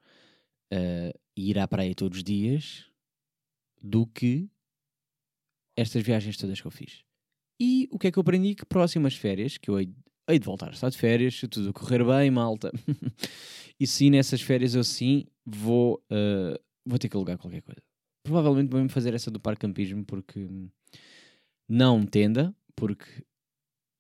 uh, 0.73 1.19
e 1.37 1.51
ir 1.51 1.59
à 1.59 1.69
praia 1.69 1.95
todos 1.95 2.19
os 2.19 2.25
dias 2.25 2.87
do 3.81 4.07
que 4.07 4.51
estas 5.77 6.03
viagens 6.03 6.37
todas 6.37 6.61
que 6.61 6.67
eu 6.67 6.71
fiz. 6.71 7.05
E 7.61 7.87
o 7.91 7.99
que 7.99 8.07
é 8.07 8.11
que 8.11 8.19
eu 8.19 8.23
aprendi? 8.23 8.55
Que 8.55 8.65
próximas 8.65 9.15
férias, 9.15 9.59
que 9.59 9.69
eu 9.71 9.79
hei, 9.79 9.93
hei 10.29 10.39
de 10.39 10.47
voltar 10.47 10.69
a 10.69 10.73
estar 10.73 10.89
de 10.89 10.97
férias, 10.97 11.35
se 11.35 11.47
tudo 11.47 11.75
correr 11.75 12.03
bem, 12.03 12.31
malta. 12.31 12.73
e 13.79 13.87
sim, 13.87 14.09
nessas 14.09 14.41
férias 14.41 14.75
eu 14.75 14.83
sim 14.83 15.27
vou, 15.45 16.03
uh, 16.11 16.59
vou 16.87 16.99
ter 16.99 17.11
que 17.11 17.17
alugar 17.17 17.37
qualquer 17.37 17.61
coisa. 17.61 17.83
Provavelmente 18.25 18.71
vou-me 18.71 18.89
fazer 18.89 19.13
essa 19.13 19.31
do 19.31 19.39
parque 19.39 19.61
campismo 19.61 20.05
porque 20.07 20.49
não 21.69 22.07
tenda, 22.07 22.55
porque 22.75 23.25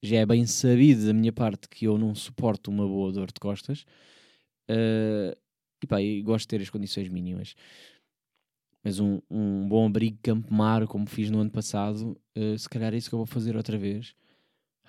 já 0.02 0.16
é 0.16 0.26
bem 0.26 0.46
sabido 0.46 1.06
da 1.06 1.12
minha 1.12 1.32
parte 1.32 1.68
que 1.68 1.86
eu 1.86 1.98
não 1.98 2.14
suporto 2.14 2.70
uma 2.70 2.86
boa 2.86 3.12
dor 3.12 3.26
de 3.26 3.38
costas. 3.38 3.82
Uh, 4.70 5.36
e 5.82 5.86
pá, 5.86 5.96
gosto 6.22 6.44
de 6.44 6.48
ter 6.48 6.62
as 6.62 6.70
condições 6.70 7.08
mínimas. 7.08 7.54
Mas 8.82 8.98
um, 8.98 9.20
um 9.30 9.68
bom 9.68 9.86
abrigo 9.86 10.18
campo 10.22 10.52
mar, 10.52 10.86
como 10.86 11.06
fiz 11.06 11.30
no 11.30 11.40
ano 11.40 11.50
passado, 11.50 12.18
uh, 12.36 12.58
se 12.58 12.68
calhar 12.68 12.94
é 12.94 12.96
isso 12.96 13.08
que 13.08 13.14
eu 13.14 13.18
vou 13.18 13.26
fazer 13.26 13.56
outra 13.56 13.76
vez. 13.76 14.14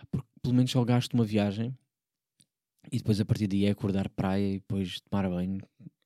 Porque 0.10 0.28
pelo 0.42 0.56
menos 0.56 0.72
só 0.72 0.84
gasto 0.84 1.14
uma 1.14 1.26
viagem 1.26 1.78
e 2.92 2.98
depois 2.98 3.20
a 3.20 3.26
partir 3.26 3.48
daí 3.48 3.66
é 3.66 3.72
acordar 3.72 4.10
praia 4.10 4.48
e 4.48 4.60
depois 4.60 5.02
tomar 5.02 5.30
banho, 5.30 5.62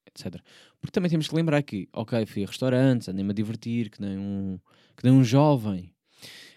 etc. 0.07 0.41
Porque 0.81 0.91
também 0.91 1.09
temos 1.09 1.27
que 1.27 1.35
lembrar 1.35 1.61
que, 1.63 1.87
ok, 1.93 2.25
fui 2.25 2.43
a 2.43 2.47
restaurantes, 2.47 3.07
andei-me 3.07 3.31
a 3.31 3.33
divertir, 3.33 3.89
que 3.89 4.01
nem 4.01 4.17
um, 4.17 4.59
que 4.97 5.03
nem 5.03 5.13
um 5.13 5.23
jovem, 5.23 5.93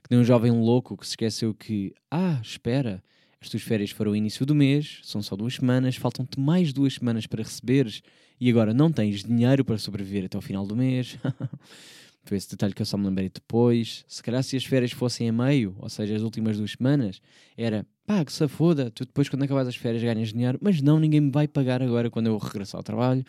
que 0.03 0.11
nem 0.11 0.21
um 0.21 0.25
jovem 0.25 0.51
louco 0.51 0.97
que 0.97 1.07
se 1.07 1.13
esqueceu 1.13 1.55
que, 1.55 1.95
ah, 2.11 2.41
espera, 2.43 3.03
as 3.41 3.49
tuas 3.49 3.63
férias 3.63 3.91
foram 3.91 4.13
o 4.13 4.17
início 4.17 4.45
do 4.45 4.55
mês, 4.55 5.01
são 5.05 5.23
só 5.23 5.37
duas 5.37 5.55
semanas, 5.55 5.97
faltam-te 5.97 6.41
mais 6.41 6.73
duas 6.73 6.95
semanas 6.95 7.27
para 7.27 7.43
receberes 7.43 8.03
e 8.41 8.51
agora 8.51 8.75
não 8.75 8.91
tens 8.91 9.23
dinheiro 9.23 9.65
para 9.65 9.79
sobreviver 9.79 10.25
até 10.25 10.37
o 10.37 10.41
final 10.41 10.67
do 10.67 10.75
mês. 10.75 11.17
Foi 12.25 12.37
esse 12.37 12.51
detalhe 12.51 12.75
que 12.75 12.83
eu 12.83 12.87
só 12.87 12.99
me 12.99 13.07
lembrei 13.07 13.31
depois. 13.31 14.05
Se 14.07 14.23
calhar 14.23 14.43
se 14.43 14.57
as 14.57 14.65
férias 14.65 14.93
fossem 14.93 15.29
a 15.29 15.33
meio, 15.33 15.75
ou 15.79 15.89
seja, 15.89 16.15
as 16.15 16.23
últimas 16.23 16.59
duas 16.59 16.73
semanas, 16.73 17.23
era 17.57 17.87
pá, 18.05 18.25
que 18.25 18.33
se 18.33 18.47
foda, 18.49 18.91
tu 18.91 19.07
depois 19.07 19.29
quando 19.29 19.45
acabas 19.45 19.69
as 19.69 19.77
férias 19.77 20.03
ganhas 20.03 20.33
dinheiro, 20.33 20.59
mas 20.61 20.83
não, 20.83 20.99
ninguém 20.99 21.21
me 21.21 21.31
vai 21.31 21.49
pagar 21.49 21.81
agora 21.83 22.11
quando 22.11 22.27
eu 22.27 22.37
regressar 22.37 22.79
ao 22.79 22.83
trabalho. 22.83 23.25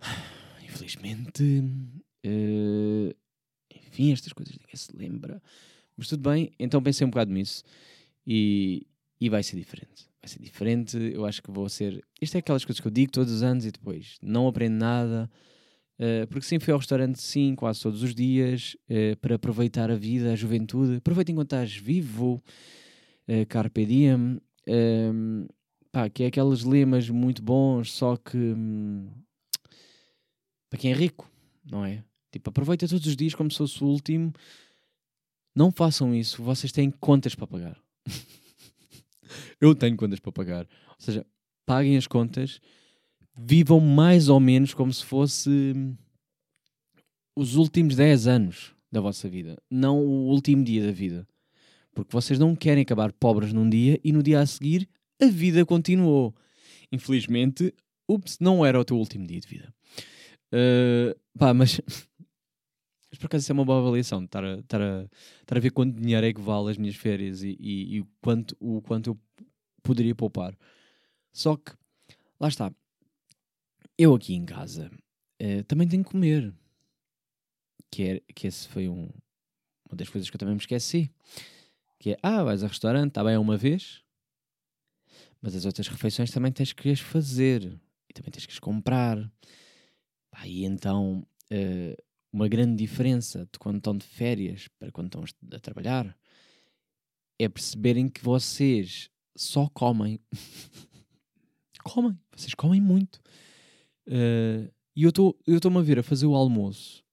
Infelizmente, 0.64 1.42
uh, 2.26 3.14
enfim, 3.74 4.12
estas 4.12 4.32
coisas 4.32 4.54
ninguém 4.54 4.76
se 4.76 4.94
lembra. 4.94 5.40
Mas 5.96 6.08
tudo 6.08 6.28
bem, 6.28 6.52
então 6.58 6.82
pensei 6.82 7.06
um 7.06 7.10
bocado 7.10 7.32
nisso 7.32 7.64
e, 8.28 8.86
e 9.18 9.30
vai 9.30 9.42
ser 9.42 9.56
diferente. 9.56 10.06
Vai 10.20 10.28
ser 10.28 10.42
diferente, 10.42 10.98
eu 10.98 11.24
acho 11.24 11.42
que 11.42 11.50
vou 11.50 11.68
ser. 11.68 12.04
Isto 12.20 12.36
é 12.36 12.38
aquelas 12.40 12.64
coisas 12.64 12.80
que 12.80 12.86
eu 12.86 12.92
digo 12.92 13.10
todos 13.10 13.32
os 13.32 13.42
anos 13.42 13.64
e 13.64 13.70
depois 13.72 14.18
não 14.22 14.46
aprendo 14.46 14.76
nada 14.76 15.30
Uh, 15.98 16.24
porque 16.28 16.46
sim, 16.46 16.60
fui 16.60 16.72
ao 16.72 16.78
restaurante, 16.78 17.20
sim, 17.20 17.56
quase 17.56 17.82
todos 17.82 18.04
os 18.04 18.14
dias, 18.14 18.76
uh, 18.88 19.16
para 19.16 19.34
aproveitar 19.34 19.90
a 19.90 19.96
vida, 19.96 20.32
a 20.32 20.36
juventude. 20.36 20.96
Aproveita 20.96 21.32
enquanto 21.32 21.48
estás 21.48 21.74
vivo, 21.74 22.40
uh, 23.28 23.46
carpe 23.48 23.84
diem, 23.84 24.40
ehm, 24.64 25.46
pá, 25.90 26.08
que 26.08 26.22
é 26.22 26.26
aqueles 26.28 26.62
lemas 26.62 27.10
muito 27.10 27.42
bons, 27.42 27.90
só 27.92 28.16
que 28.16 28.36
um, 28.36 29.10
para 30.70 30.78
quem 30.78 30.92
é 30.92 30.94
rico, 30.94 31.28
não 31.64 31.84
é? 31.84 32.04
Tipo, 32.30 32.50
aproveita 32.50 32.86
todos 32.86 33.06
os 33.06 33.16
dias 33.16 33.34
como 33.34 33.50
se 33.50 33.58
fosse 33.58 33.82
o 33.82 33.88
último. 33.88 34.32
Não 35.56 35.72
façam 35.72 36.14
isso, 36.14 36.40
vocês 36.44 36.70
têm 36.70 36.92
contas 36.92 37.34
para 37.34 37.46
pagar. 37.48 37.87
Eu 39.60 39.74
tenho 39.74 39.96
contas 39.96 40.20
para 40.20 40.32
pagar. 40.32 40.66
Ou 40.90 40.96
seja, 40.98 41.26
paguem 41.66 41.96
as 41.96 42.06
contas 42.06 42.60
vivam 43.38 43.78
mais 43.78 44.28
ou 44.28 44.40
menos 44.40 44.74
como 44.74 44.92
se 44.92 45.04
fosse 45.04 45.48
hum, 45.76 45.96
os 47.36 47.54
últimos 47.54 47.94
10 47.94 48.26
anos 48.26 48.74
da 48.90 49.00
vossa 49.00 49.28
vida, 49.28 49.56
não 49.70 49.98
o 49.98 50.26
último 50.26 50.64
dia 50.64 50.84
da 50.84 50.92
vida. 50.92 51.26
Porque 51.94 52.12
vocês 52.12 52.38
não 52.38 52.56
querem 52.56 52.82
acabar 52.82 53.12
pobres 53.12 53.52
num 53.52 53.68
dia 53.68 54.00
e 54.02 54.12
no 54.12 54.22
dia 54.22 54.40
a 54.40 54.46
seguir 54.46 54.88
a 55.20 55.26
vida 55.26 55.64
continuou. 55.64 56.34
Infelizmente, 56.90 57.72
ups, 58.08 58.38
não 58.40 58.64
era 58.64 58.80
o 58.80 58.84
teu 58.84 58.96
último 58.96 59.26
dia 59.26 59.40
de 59.40 59.46
vida. 59.46 59.74
Uh, 60.52 61.18
pá, 61.38 61.52
mas, 61.52 61.80
mas 63.10 63.18
por 63.18 63.26
acaso 63.26 63.42
isso 63.42 63.52
é 63.52 63.54
uma 63.54 63.64
boa 63.64 63.80
avaliação, 63.80 64.24
estar 64.24 64.44
a, 64.44 64.58
estar, 64.58 64.80
a, 64.80 65.08
estar 65.40 65.56
a 65.56 65.60
ver 65.60 65.70
quanto 65.70 65.98
dinheiro 65.98 66.26
é 66.26 66.32
que 66.32 66.40
vale 66.40 66.70
as 66.70 66.76
minhas 66.76 66.96
férias 66.96 67.42
e, 67.42 67.56
e, 67.58 67.98
e 67.98 68.04
quanto, 68.20 68.56
o 68.60 68.82
quanto 68.82 69.10
eu 69.10 69.18
poderia 69.82 70.14
poupar. 70.14 70.56
Só 71.32 71.56
que, 71.56 71.72
lá 72.38 72.48
está, 72.48 72.72
eu 73.96 74.14
aqui 74.14 74.34
em 74.34 74.44
casa 74.44 74.90
uh, 75.42 75.64
também 75.64 75.88
tenho 75.88 76.04
que 76.04 76.10
comer. 76.10 76.54
Que, 77.90 78.02
é, 78.02 78.20
que 78.34 78.46
esse 78.46 78.68
foi 78.68 78.86
um, 78.86 79.08
uma 79.88 79.96
das 79.96 80.10
coisas 80.10 80.28
que 80.28 80.36
eu 80.36 80.38
também 80.38 80.54
me 80.54 80.60
esqueci. 80.60 81.10
Que 81.98 82.12
é, 82.12 82.18
ah, 82.22 82.44
vais 82.44 82.62
ao 82.62 82.68
restaurante, 82.68 83.08
está 83.08 83.24
bem 83.24 83.36
uma 83.38 83.56
vez, 83.56 84.04
mas 85.40 85.56
as 85.56 85.64
outras 85.64 85.88
refeições 85.88 86.30
também 86.30 86.52
tens 86.52 86.72
que 86.72 86.90
as 86.90 87.00
fazer 87.00 87.64
e 88.08 88.12
também 88.12 88.30
tens 88.30 88.46
que 88.46 88.52
as 88.52 88.58
comprar. 88.58 89.18
Pá, 90.30 90.46
e 90.46 90.64
então, 90.64 91.26
uh, 91.50 92.07
uma 92.32 92.48
grande 92.48 92.76
diferença 92.76 93.48
de 93.52 93.58
quando 93.58 93.78
estão 93.78 93.96
de 93.96 94.06
férias 94.06 94.68
para 94.78 94.92
quando 94.92 95.06
estão 95.06 95.24
a 95.52 95.60
trabalhar 95.60 96.16
é 97.38 97.48
perceberem 97.48 98.08
que 98.08 98.22
vocês 98.22 99.08
só 99.36 99.68
comem. 99.68 100.20
comem, 101.84 102.18
vocês 102.34 102.54
comem 102.54 102.80
muito. 102.80 103.20
Uh, 104.06 104.70
e 104.96 105.04
eu 105.04 105.10
estou-me 105.10 105.78
a 105.78 105.82
ver 105.82 106.00
a 106.00 106.02
fazer 106.02 106.26
o 106.26 106.34
almoço 106.34 107.04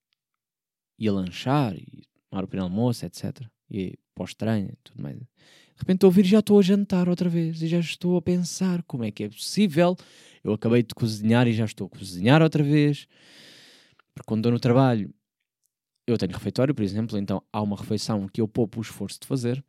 e 0.97 1.07
a 1.07 1.13
lanchar 1.13 1.75
e 1.75 2.03
tomar 2.29 2.43
o 2.43 2.47
pequeno 2.47 2.63
almoço, 2.63 3.05
etc. 3.05 3.41
E 3.69 3.97
pós-treino 4.15 4.69
e 4.69 4.77
tudo 4.83 5.03
mais. 5.03 5.17
De 5.17 5.81
repente 5.81 5.97
estou 5.97 6.07
a 6.07 6.09
ouvir 6.09 6.25
e 6.25 6.29
já 6.29 6.39
estou 6.39 6.57
a 6.57 6.61
jantar 6.61 7.07
outra 7.09 7.29
vez 7.29 7.61
e 7.61 7.67
já 7.67 7.79
estou 7.79 8.17
a 8.17 8.21
pensar 8.21 8.81
como 8.83 9.03
é 9.03 9.11
que 9.11 9.25
é 9.25 9.29
possível. 9.29 9.95
Eu 10.43 10.53
acabei 10.53 10.81
de 10.81 10.95
cozinhar 10.95 11.47
e 11.47 11.53
já 11.53 11.65
estou 11.65 11.87
a 11.87 11.89
cozinhar 11.89 12.41
outra 12.41 12.63
vez. 12.63 13.07
Porque 14.15 14.27
quando 14.27 14.39
estou 14.39 14.51
no 14.53 14.59
trabalho, 14.59 15.13
eu 16.07 16.17
tenho 16.17 16.31
refeitório, 16.31 16.73
por 16.73 16.83
exemplo, 16.83 17.17
então 17.17 17.43
há 17.51 17.61
uma 17.61 17.75
refeição 17.75 18.27
que 18.27 18.39
eu 18.39 18.47
poupo 18.47 18.79
o 18.79 18.81
esforço 18.81 19.19
de 19.19 19.27
fazer. 19.27 19.63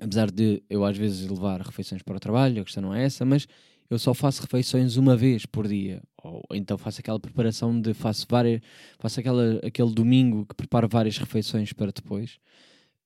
Apesar 0.00 0.30
de 0.30 0.62
eu 0.70 0.84
às 0.84 0.96
vezes 0.96 1.28
levar 1.28 1.60
refeições 1.60 2.02
para 2.02 2.16
o 2.16 2.20
trabalho, 2.20 2.62
a 2.62 2.64
questão 2.64 2.82
não 2.82 2.94
é 2.94 3.04
essa, 3.04 3.24
mas 3.24 3.46
eu 3.90 3.98
só 3.98 4.14
faço 4.14 4.40
refeições 4.42 4.96
uma 4.96 5.16
vez 5.16 5.44
por 5.44 5.66
dia. 5.66 6.00
Ou 6.22 6.44
então 6.52 6.78
faço 6.78 7.00
aquela 7.00 7.18
preparação 7.18 7.78
de 7.78 7.92
faço 7.92 8.24
várias, 8.28 8.60
faço 8.98 9.18
aquela, 9.20 9.60
aquele 9.64 9.92
domingo 9.92 10.46
que 10.46 10.54
preparo 10.54 10.88
várias 10.88 11.18
refeições 11.18 11.72
para 11.72 11.90
depois. 11.90 12.38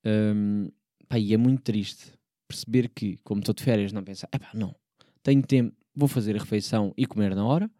Um, 0.04 0.70
pá, 1.08 1.18
e 1.18 1.32
é 1.32 1.36
muito 1.38 1.62
triste 1.62 2.12
perceber 2.46 2.90
que, 2.90 3.18
como 3.24 3.40
estou 3.40 3.54
de 3.54 3.62
férias, 3.62 3.92
não 3.92 4.04
pensar, 4.04 4.28
pá, 4.28 4.50
não, 4.52 4.74
tenho 5.22 5.42
tempo, 5.42 5.74
vou 5.94 6.06
fazer 6.06 6.36
a 6.36 6.38
refeição 6.38 6.92
e 6.96 7.06
comer 7.06 7.34
na 7.34 7.46
hora. 7.46 7.70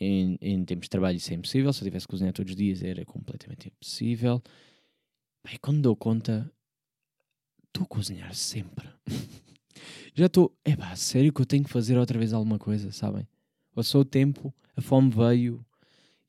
Em, 0.00 0.36
em 0.40 0.64
tempos 0.64 0.86
de 0.86 0.90
trabalho 0.90 1.16
isso 1.16 1.32
é 1.32 1.36
impossível. 1.36 1.72
Se 1.72 1.82
eu 1.82 1.84
tivesse 1.84 2.06
que 2.06 2.10
cozinhar 2.10 2.32
todos 2.32 2.50
os 2.50 2.56
dias 2.56 2.82
era 2.82 3.04
completamente 3.04 3.68
impossível. 3.68 4.42
E 5.52 5.58
quando 5.58 5.80
dou 5.80 5.96
conta, 5.96 6.50
estou 7.68 7.84
a 7.84 7.86
cozinhar 7.86 8.34
sempre. 8.34 8.88
já 10.14 10.26
estou, 10.26 10.56
é 10.64 10.76
pá, 10.76 10.94
sério 10.94 11.32
que 11.32 11.40
eu 11.40 11.46
tenho 11.46 11.64
que 11.64 11.70
fazer 11.70 11.96
outra 11.98 12.18
vez 12.18 12.32
alguma 12.32 12.58
coisa, 12.58 12.92
sabem? 12.92 13.26
Passou 13.74 14.02
o 14.02 14.04
tempo, 14.04 14.54
a 14.76 14.80
fome 14.80 15.10
veio 15.10 15.64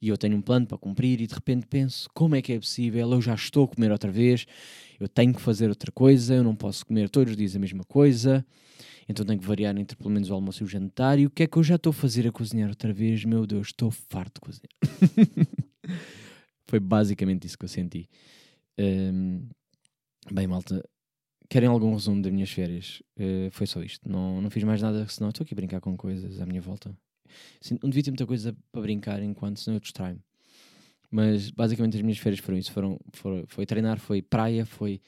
e 0.02 0.10
eu 0.10 0.18
tenho 0.18 0.36
um 0.36 0.42
plano 0.42 0.66
para 0.66 0.78
cumprir 0.78 1.22
e 1.22 1.28
de 1.28 1.34
repente 1.34 1.66
penso, 1.66 2.10
como 2.14 2.36
é 2.36 2.42
que 2.42 2.54
é 2.54 2.60
possível? 2.60 3.12
Eu 3.12 3.22
já 3.22 3.34
estou 3.36 3.66
a 3.66 3.68
comer 3.68 3.92
outra 3.92 4.12
vez, 4.12 4.46
eu 5.00 5.08
tenho 5.08 5.34
que 5.34 5.42
fazer 5.42 5.70
outra 5.70 5.92
coisa, 5.92 6.36
eu 6.36 6.44
não 6.44 6.56
posso 6.56 6.86
comer 6.86 7.10
todos 7.10 7.32
os 7.32 7.38
dias 7.38 7.56
a 7.56 7.60
mesma 7.60 7.84
coisa, 7.84 8.46
então 9.08 9.26
tenho 9.26 9.40
que 9.40 9.46
variar 9.46 9.78
entre 9.78 9.98
pelo 9.98 10.10
menos 10.10 10.30
o 10.30 10.34
almoço 10.34 10.64
e 10.64 10.66
o 10.66 10.68
jantar. 10.68 11.20
E 11.20 11.26
o 11.26 11.30
que 11.30 11.44
é 11.44 11.48
que 11.48 11.58
eu 11.58 11.64
já 11.64 11.76
estou 11.76 11.92
a 11.92 11.94
fazer 11.94 12.28
a 12.28 12.32
cozinhar 12.32 12.70
outra 12.70 12.94
vez? 12.94 13.26
Meu 13.26 13.46
Deus, 13.46 13.68
estou 13.68 13.92
farto 13.92 14.36
de 14.36 14.42
cozinhar. 14.42 15.58
Foi 16.68 16.80
basicamente 16.80 17.46
isso 17.46 17.58
que 17.58 17.66
eu 17.66 17.70
senti. 17.70 18.10
Um, 18.80 19.48
bem, 20.32 20.48
malta, 20.48 20.84
querem 21.50 21.70
algum 21.70 21.94
resumo 21.94 22.22
das 22.22 22.32
minhas 22.32 22.50
férias? 22.50 23.04
Uh, 23.18 23.52
foi 23.52 23.68
só 23.68 23.84
isto. 23.84 24.10
Não, 24.10 24.42
não 24.42 24.50
fiz 24.50 24.64
mais 24.64 24.82
nada, 24.82 25.08
senão 25.08 25.30
estou 25.30 25.44
aqui 25.44 25.54
a 25.54 25.56
brincar 25.56 25.82
com 25.82 25.96
coisas 25.96 26.42
à 26.42 26.46
minha 26.46 26.62
volta. 26.62 26.98
Não 27.82 27.90
devia 27.90 28.04
ter 28.04 28.12
muita 28.12 28.26
coisa 28.26 28.56
para 28.72 28.82
brincar 28.82 29.22
enquanto, 29.22 29.60
senão 29.60 29.76
eu 29.78 29.80
distraio-me. 29.80 30.22
Mas 31.12 31.52
basicamente 31.52 31.96
as 31.96 32.02
minhas 32.02 32.18
férias 32.18 32.40
foram 32.40 32.58
isso: 32.58 32.72
foram, 32.72 33.00
foram, 33.12 33.44
foi 33.48 33.66
treinar, 33.68 34.00
foi 34.00 34.22
praia, 34.22 34.66
foi 34.66 35.00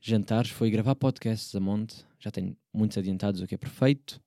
jantares, 0.00 0.50
foi 0.50 0.70
gravar 0.70 0.94
podcasts 0.94 1.52
a 1.54 1.60
monte. 1.60 2.06
Já 2.18 2.30
tenho 2.30 2.56
muitos 2.72 2.98
adiantados, 2.98 3.40
o 3.40 3.46
que 3.46 3.54
é 3.54 3.58
perfeito. 3.58 4.20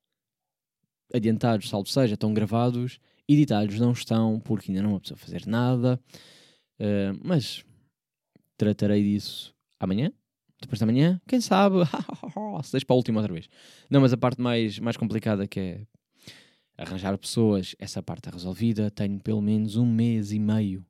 Adiantados, 1.14 1.70
salvo 1.70 1.90
seja, 1.90 2.14
estão 2.14 2.34
gravados. 2.34 3.00
Editados 3.28 3.80
não 3.80 3.92
estão, 3.92 4.40
porque 4.40 4.72
ainda 4.72 4.84
não 4.84 4.96
é 4.96 5.00
preciso 5.00 5.20
fazer 5.20 5.46
nada. 5.46 6.00
Uh, 6.80 7.20
mas 7.24 7.64
tratarei 8.58 9.04
disso 9.04 9.54
amanhã 9.80 10.12
depois 10.62 10.80
da 10.80 10.86
manhã, 10.86 11.20
quem 11.28 11.42
sabe, 11.42 11.78
se 12.64 12.72
deixa 12.72 12.86
para 12.86 12.94
a 12.94 12.98
última 12.98 13.20
outra 13.20 13.34
vez. 13.34 13.50
Não, 13.90 14.00
mas 14.00 14.14
a 14.14 14.18
parte 14.18 14.40
mais, 14.40 14.78
mais 14.78 14.96
complicada 14.96 15.48
que 15.48 15.60
é 15.60 15.88
arranjar 16.78 17.18
pessoas, 17.18 17.76
essa 17.80 18.02
parte 18.02 18.30
é 18.30 18.32
resolvida. 18.32 18.92
Tenho 18.92 19.20
pelo 19.20 19.42
menos 19.42 19.76
um 19.76 19.86
mês 19.86 20.32
e 20.32 20.40
meio 20.40 20.86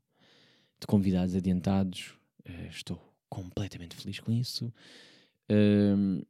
de 0.79 0.86
convidados 0.86 1.36
adiantados. 1.36 2.13
Uh, 2.48 2.67
estou 2.70 3.01
completamente 3.29 3.96
feliz 3.96 4.20
com 4.20 4.31
isso. 4.31 4.65
Uh, 5.50 6.25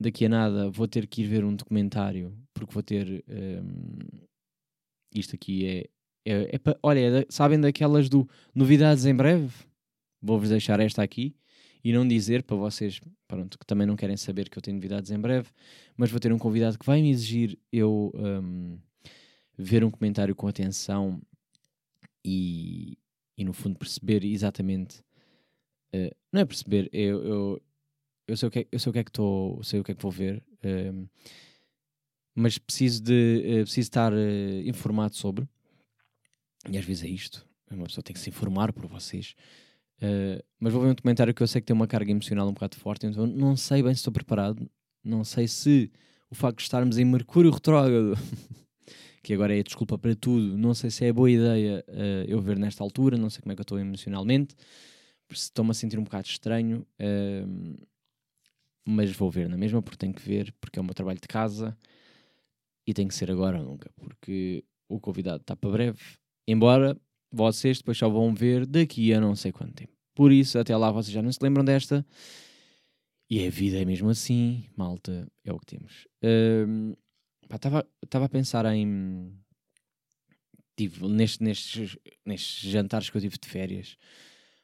daqui 0.00 0.26
a 0.26 0.28
nada 0.28 0.70
vou 0.70 0.86
ter 0.86 1.06
que 1.06 1.22
ir 1.22 1.26
ver 1.26 1.44
um 1.44 1.54
documentário, 1.54 2.36
porque 2.54 2.72
vou 2.72 2.82
ter. 2.82 3.24
Uh, 3.28 4.28
isto 5.14 5.34
aqui 5.34 5.66
é. 5.66 5.86
é, 6.24 6.56
é 6.56 6.58
pa, 6.58 6.78
olha, 6.82 7.00
é 7.00 7.10
da, 7.10 7.26
sabem 7.28 7.60
daquelas 7.60 8.08
do 8.08 8.28
novidades 8.54 9.06
em 9.06 9.14
breve? 9.14 9.52
Vou-vos 10.20 10.48
deixar 10.48 10.80
esta 10.80 11.02
aqui 11.02 11.34
e 11.82 11.92
não 11.92 12.06
dizer 12.06 12.42
para 12.42 12.56
vocês, 12.56 13.00
pronto, 13.26 13.58
que 13.58 13.66
também 13.66 13.86
não 13.86 13.96
querem 13.96 14.16
saber 14.16 14.48
que 14.48 14.58
eu 14.58 14.62
tenho 14.62 14.76
novidades 14.76 15.10
em 15.10 15.18
breve, 15.18 15.48
mas 15.96 16.10
vou 16.10 16.20
ter 16.20 16.32
um 16.32 16.38
convidado 16.38 16.78
que 16.78 16.86
vai 16.86 17.00
me 17.00 17.10
exigir 17.10 17.58
eu 17.72 18.12
um, 18.14 18.78
ver 19.56 19.84
um 19.84 19.90
comentário 19.90 20.34
com 20.34 20.48
atenção 20.48 21.20
e, 22.24 22.98
e 23.36 23.44
no 23.44 23.52
fundo 23.52 23.78
perceber 23.78 24.24
exatamente, 24.24 25.00
uh, 25.94 26.14
não 26.32 26.40
é 26.40 26.44
perceber, 26.44 26.88
eu, 26.92 27.24
eu, 27.24 27.62
eu, 28.28 28.36
sei 28.36 28.48
o 28.48 28.50
que 28.50 28.58
é, 28.60 28.66
eu 28.70 28.78
sei 28.78 28.90
o 28.90 28.92
que 28.92 28.98
é 28.98 29.04
que 29.04 29.10
estou, 29.10 29.62
sei 29.64 29.80
o 29.80 29.84
que 29.84 29.92
é 29.92 29.94
que 29.94 30.02
vou 30.02 30.12
ver, 30.12 30.42
um, 30.64 31.06
mas 32.34 32.58
preciso 32.58 33.02
de 33.02 33.60
uh, 33.60 33.64
preciso 33.64 33.86
estar 33.86 34.12
uh, 34.12 34.60
informado 34.64 35.16
sobre, 35.16 35.48
e 36.70 36.76
às 36.76 36.84
vezes 36.84 37.02
é 37.02 37.08
isto, 37.08 37.46
uma 37.70 37.84
pessoa 37.84 38.02
tem 38.02 38.14
que 38.14 38.20
se 38.20 38.28
informar 38.28 38.72
por 38.72 38.86
vocês. 38.86 39.34
Uh, 40.00 40.40
mas 40.60 40.72
vou 40.72 40.82
ver 40.82 40.90
um 40.90 40.94
documentário 40.94 41.34
que 41.34 41.42
eu 41.42 41.46
sei 41.48 41.60
que 41.60 41.66
tem 41.66 41.74
uma 41.74 41.88
carga 41.88 42.10
emocional 42.10 42.48
um 42.48 42.52
bocado 42.52 42.76
forte, 42.76 43.06
então 43.06 43.26
não 43.26 43.56
sei 43.56 43.82
bem 43.82 43.92
se 43.94 44.00
estou 44.00 44.12
preparado. 44.12 44.70
Não 45.02 45.24
sei 45.24 45.48
se 45.48 45.90
o 46.30 46.34
facto 46.34 46.58
de 46.58 46.62
estarmos 46.62 46.98
em 46.98 47.04
Mercúrio 47.04 47.50
retrógrado, 47.50 48.14
que 49.22 49.32
agora 49.32 49.56
é 49.56 49.60
a 49.60 49.62
desculpa 49.62 49.98
para 49.98 50.14
tudo, 50.14 50.56
não 50.56 50.74
sei 50.74 50.90
se 50.90 51.04
é 51.04 51.12
boa 51.12 51.30
ideia 51.30 51.84
eu 52.26 52.40
ver 52.40 52.58
nesta 52.58 52.84
altura, 52.84 53.16
não 53.16 53.30
sei 53.30 53.40
como 53.40 53.52
é 53.52 53.54
que 53.56 53.60
eu 53.60 53.64
estou 53.64 53.78
emocionalmente, 53.78 54.54
estou-me 55.32 55.70
a 55.70 55.74
sentir 55.74 55.98
um 55.98 56.04
bocado 56.04 56.26
estranho, 56.26 56.86
uh, 57.00 57.86
mas 58.88 59.12
vou 59.12 59.30
ver 59.30 59.48
na 59.48 59.56
mesma, 59.56 59.82
porque 59.82 59.98
tenho 59.98 60.14
que 60.14 60.22
ver, 60.22 60.54
porque 60.60 60.78
é 60.78 60.82
o 60.82 60.84
meu 60.84 60.94
trabalho 60.94 61.20
de 61.20 61.28
casa 61.28 61.76
e 62.86 62.94
tem 62.94 63.06
que 63.06 63.14
ser 63.14 63.30
agora 63.30 63.58
ou 63.58 63.64
nunca, 63.64 63.90
porque 63.96 64.64
o 64.88 64.98
convidado 64.98 65.42
está 65.42 65.54
para 65.54 65.70
breve, 65.70 66.00
embora 66.46 66.98
vocês 67.30 67.78
depois 67.78 67.98
só 67.98 68.08
vão 68.08 68.34
ver 68.34 68.64
daqui 68.64 69.12
a 69.12 69.20
não 69.20 69.36
sei 69.36 69.52
quanto 69.52 69.74
tempo. 69.74 69.92
Por 70.14 70.32
isso, 70.32 70.58
até 70.58 70.74
lá 70.74 70.90
vocês 70.90 71.12
já 71.12 71.20
não 71.20 71.30
se 71.30 71.38
lembram 71.42 71.62
desta. 71.62 72.04
E 73.30 73.46
a 73.46 73.50
vida 73.50 73.78
é 73.78 73.84
mesmo 73.84 74.08
assim, 74.08 74.64
malta, 74.74 75.30
é 75.44 75.52
o 75.52 75.58
que 75.58 75.66
temos. 75.66 76.08
Estava 77.52 77.84
uh, 77.84 78.24
a 78.24 78.28
pensar 78.30 78.64
em. 78.74 79.38
Tive, 80.74 81.06
neste, 81.08 81.42
nestes, 81.44 81.98
nestes 82.24 82.70
jantares 82.70 83.10
que 83.10 83.16
eu 83.18 83.20
tive 83.20 83.36
de 83.38 83.48
férias, 83.48 83.98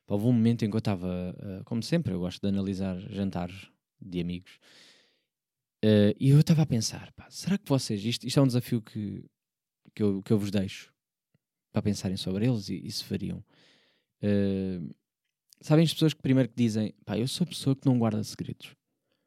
houve 0.07 0.25
um 0.25 0.33
momento 0.33 0.65
em 0.65 0.71
que 0.71 0.77
eu 0.77 0.79
estava, 0.79 1.37
uh, 1.37 1.65
como 1.65 1.83
sempre, 1.83 2.15
eu 2.15 2.21
gosto 2.21 2.41
de 2.41 2.49
analisar 2.49 2.99
jantares 3.11 3.69
de 4.05 4.21
amigos, 4.21 4.59
uh, 5.85 6.15
e 6.19 6.31
eu 6.31 6.41
estava 6.41 6.63
a 6.63 6.67
pensar: 6.67 7.13
pá, 7.13 7.27
será 7.31 7.59
que 7.59 7.69
vocês, 7.69 8.05
isto, 8.05 8.27
isto 8.27 8.39
é 8.39 8.43
um 8.43 8.47
desafio 8.47 8.83
que, 8.83 9.25
que, 9.95 10.03
eu, 10.03 10.23
que 10.23 10.33
eu 10.33 10.39
vos 10.39 10.51
deixo 10.51 10.93
para 11.75 11.83
pensarem 11.83 12.17
sobre 12.17 12.47
eles 12.47 12.69
e, 12.69 12.87
e 12.87 12.91
se 12.91 13.03
fariam. 13.03 13.45
Uh, 14.23 14.95
sabem 15.61 15.85
as 15.85 15.93
pessoas 15.93 16.15
que 16.15 16.23
primeiro 16.23 16.49
que 16.49 16.55
dizem, 16.57 16.95
pá, 17.05 17.19
eu 17.19 17.27
sou 17.27 17.45
pessoa 17.45 17.75
que 17.75 17.85
não 17.85 17.99
guarda 17.99 18.23
segredos. 18.23 18.77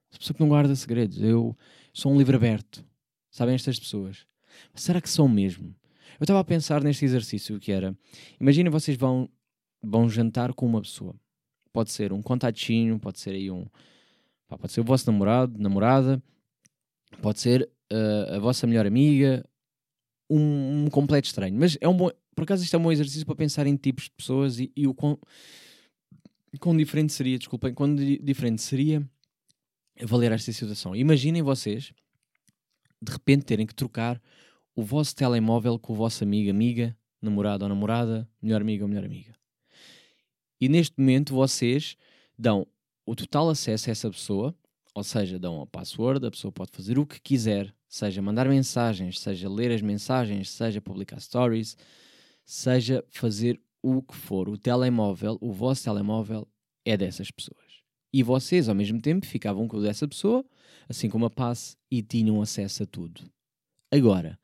Sou 0.09 0.19
pessoa 0.19 0.35
que 0.35 0.39
não 0.39 0.47
guarda 0.47 0.73
segredos. 0.73 1.21
Eu 1.21 1.57
sou 1.93 2.13
um 2.13 2.17
livro 2.17 2.37
aberto. 2.37 2.85
Sabem 3.29 3.53
estas 3.53 3.77
pessoas? 3.77 4.25
Mas 4.73 4.83
será 4.83 5.01
que 5.01 5.09
são 5.09 5.27
mesmo? 5.27 5.75
Eu 6.19 6.23
estava 6.23 6.39
a 6.39 6.43
pensar 6.43 6.81
neste 6.81 7.03
exercício 7.03 7.59
que 7.59 7.71
era, 7.71 7.95
imaginem 8.39 8.71
vocês 8.71 8.97
vão, 8.97 9.29
vão 9.83 10.09
jantar 10.09 10.53
com 10.53 10.65
uma 10.65 10.81
pessoa. 10.81 11.13
Pode 11.73 11.91
ser 11.91 12.13
um 12.13 12.21
contatinho, 12.21 12.97
pode 12.97 13.19
ser 13.19 13.31
aí 13.31 13.51
um, 13.51 13.67
pá, 14.47 14.57
pode 14.57 14.73
ser 14.73 14.81
o 14.81 14.83
vosso 14.83 15.09
namorado, 15.11 15.57
namorada, 15.59 16.21
pode 17.21 17.39
ser 17.39 17.69
uh, 17.91 18.35
a 18.35 18.39
vossa 18.39 18.65
melhor 18.67 18.85
amiga, 18.85 19.47
um, 20.29 20.85
um, 20.85 20.89
completo 20.89 21.27
estranho. 21.27 21.55
Mas 21.57 21.77
é 21.79 21.87
um 21.87 21.95
bom, 21.95 22.09
por 22.35 22.43
acaso 22.43 22.63
isto 22.63 22.75
é 22.75 22.79
um 22.79 22.83
bom 22.83 22.91
exercício 22.91 23.25
para 23.25 23.35
pensar 23.35 23.67
em 23.67 23.75
tipos 23.75 24.05
de 24.05 24.11
pessoas 24.11 24.59
e, 24.59 24.71
e 24.75 24.87
o 24.87 24.93
quão, 24.93 25.19
quão 26.59 26.75
diferente 26.75 27.13
seria, 27.13 27.37
desculpem, 27.37 27.73
quão 27.73 27.93
diferente 27.95 28.61
seria 28.61 29.07
avaliar 30.01 30.33
esta 30.33 30.51
situação. 30.51 30.95
Imaginem 30.95 31.41
vocês, 31.41 31.93
de 33.01 33.11
repente, 33.11 33.45
terem 33.45 33.65
que 33.65 33.75
trocar 33.75 34.21
o 34.75 34.83
vosso 34.83 35.15
telemóvel 35.15 35.79
com 35.79 35.93
o 35.93 35.95
vosso 35.95 36.23
amigo, 36.23 36.51
amiga, 36.51 36.95
namorado 37.21 37.65
ou 37.65 37.69
namorada, 37.69 38.29
melhor 38.41 38.61
amigo 38.61 38.83
ou 38.83 38.89
melhor 38.89 39.05
amiga. 39.05 39.35
E 40.61 40.69
neste 40.69 40.99
momento 40.99 41.33
vocês 41.33 41.95
dão 42.37 42.67
o 43.07 43.15
total 43.15 43.49
acesso 43.49 43.89
a 43.89 43.91
essa 43.91 44.11
pessoa, 44.11 44.53
ou 44.93 45.01
seja, 45.01 45.39
dão 45.39 45.61
a 45.61 45.65
password, 45.65 46.25
a 46.27 46.31
pessoa 46.31 46.51
pode 46.51 46.71
fazer 46.73 46.99
o 46.99 47.05
que 47.05 47.21
quiser, 47.21 47.73
seja 47.87 48.21
mandar 48.21 48.49
mensagens, 48.49 49.17
seja 49.21 49.49
ler 49.49 49.71
as 49.71 49.81
mensagens, 49.81 50.49
seja 50.49 50.81
publicar 50.81 51.17
stories, 51.21 51.77
seja 52.45 53.01
fazer 53.09 53.61
o 53.81 54.01
que 54.01 54.13
for. 54.13 54.49
O 54.49 54.57
telemóvel, 54.57 55.37
o 55.39 55.53
vosso 55.53 55.85
telemóvel 55.85 56.45
é 56.83 56.97
dessas 56.97 57.31
pessoas. 57.31 57.81
E 58.11 58.21
vocês, 58.21 58.67
ao 58.67 58.75
mesmo 58.75 59.01
tempo, 59.01 59.25
ficavam 59.25 59.69
com 59.69 59.77
o 59.77 59.81
dessa 59.81 60.05
pessoa, 60.05 60.43
assim 60.89 61.09
como 61.09 61.25
a 61.25 61.29
passe, 61.29 61.77
e 61.89 62.01
tinham 62.01 62.41
acesso 62.41 62.83
a 62.83 62.85
tudo. 62.85 63.21
Agora, 63.89 64.37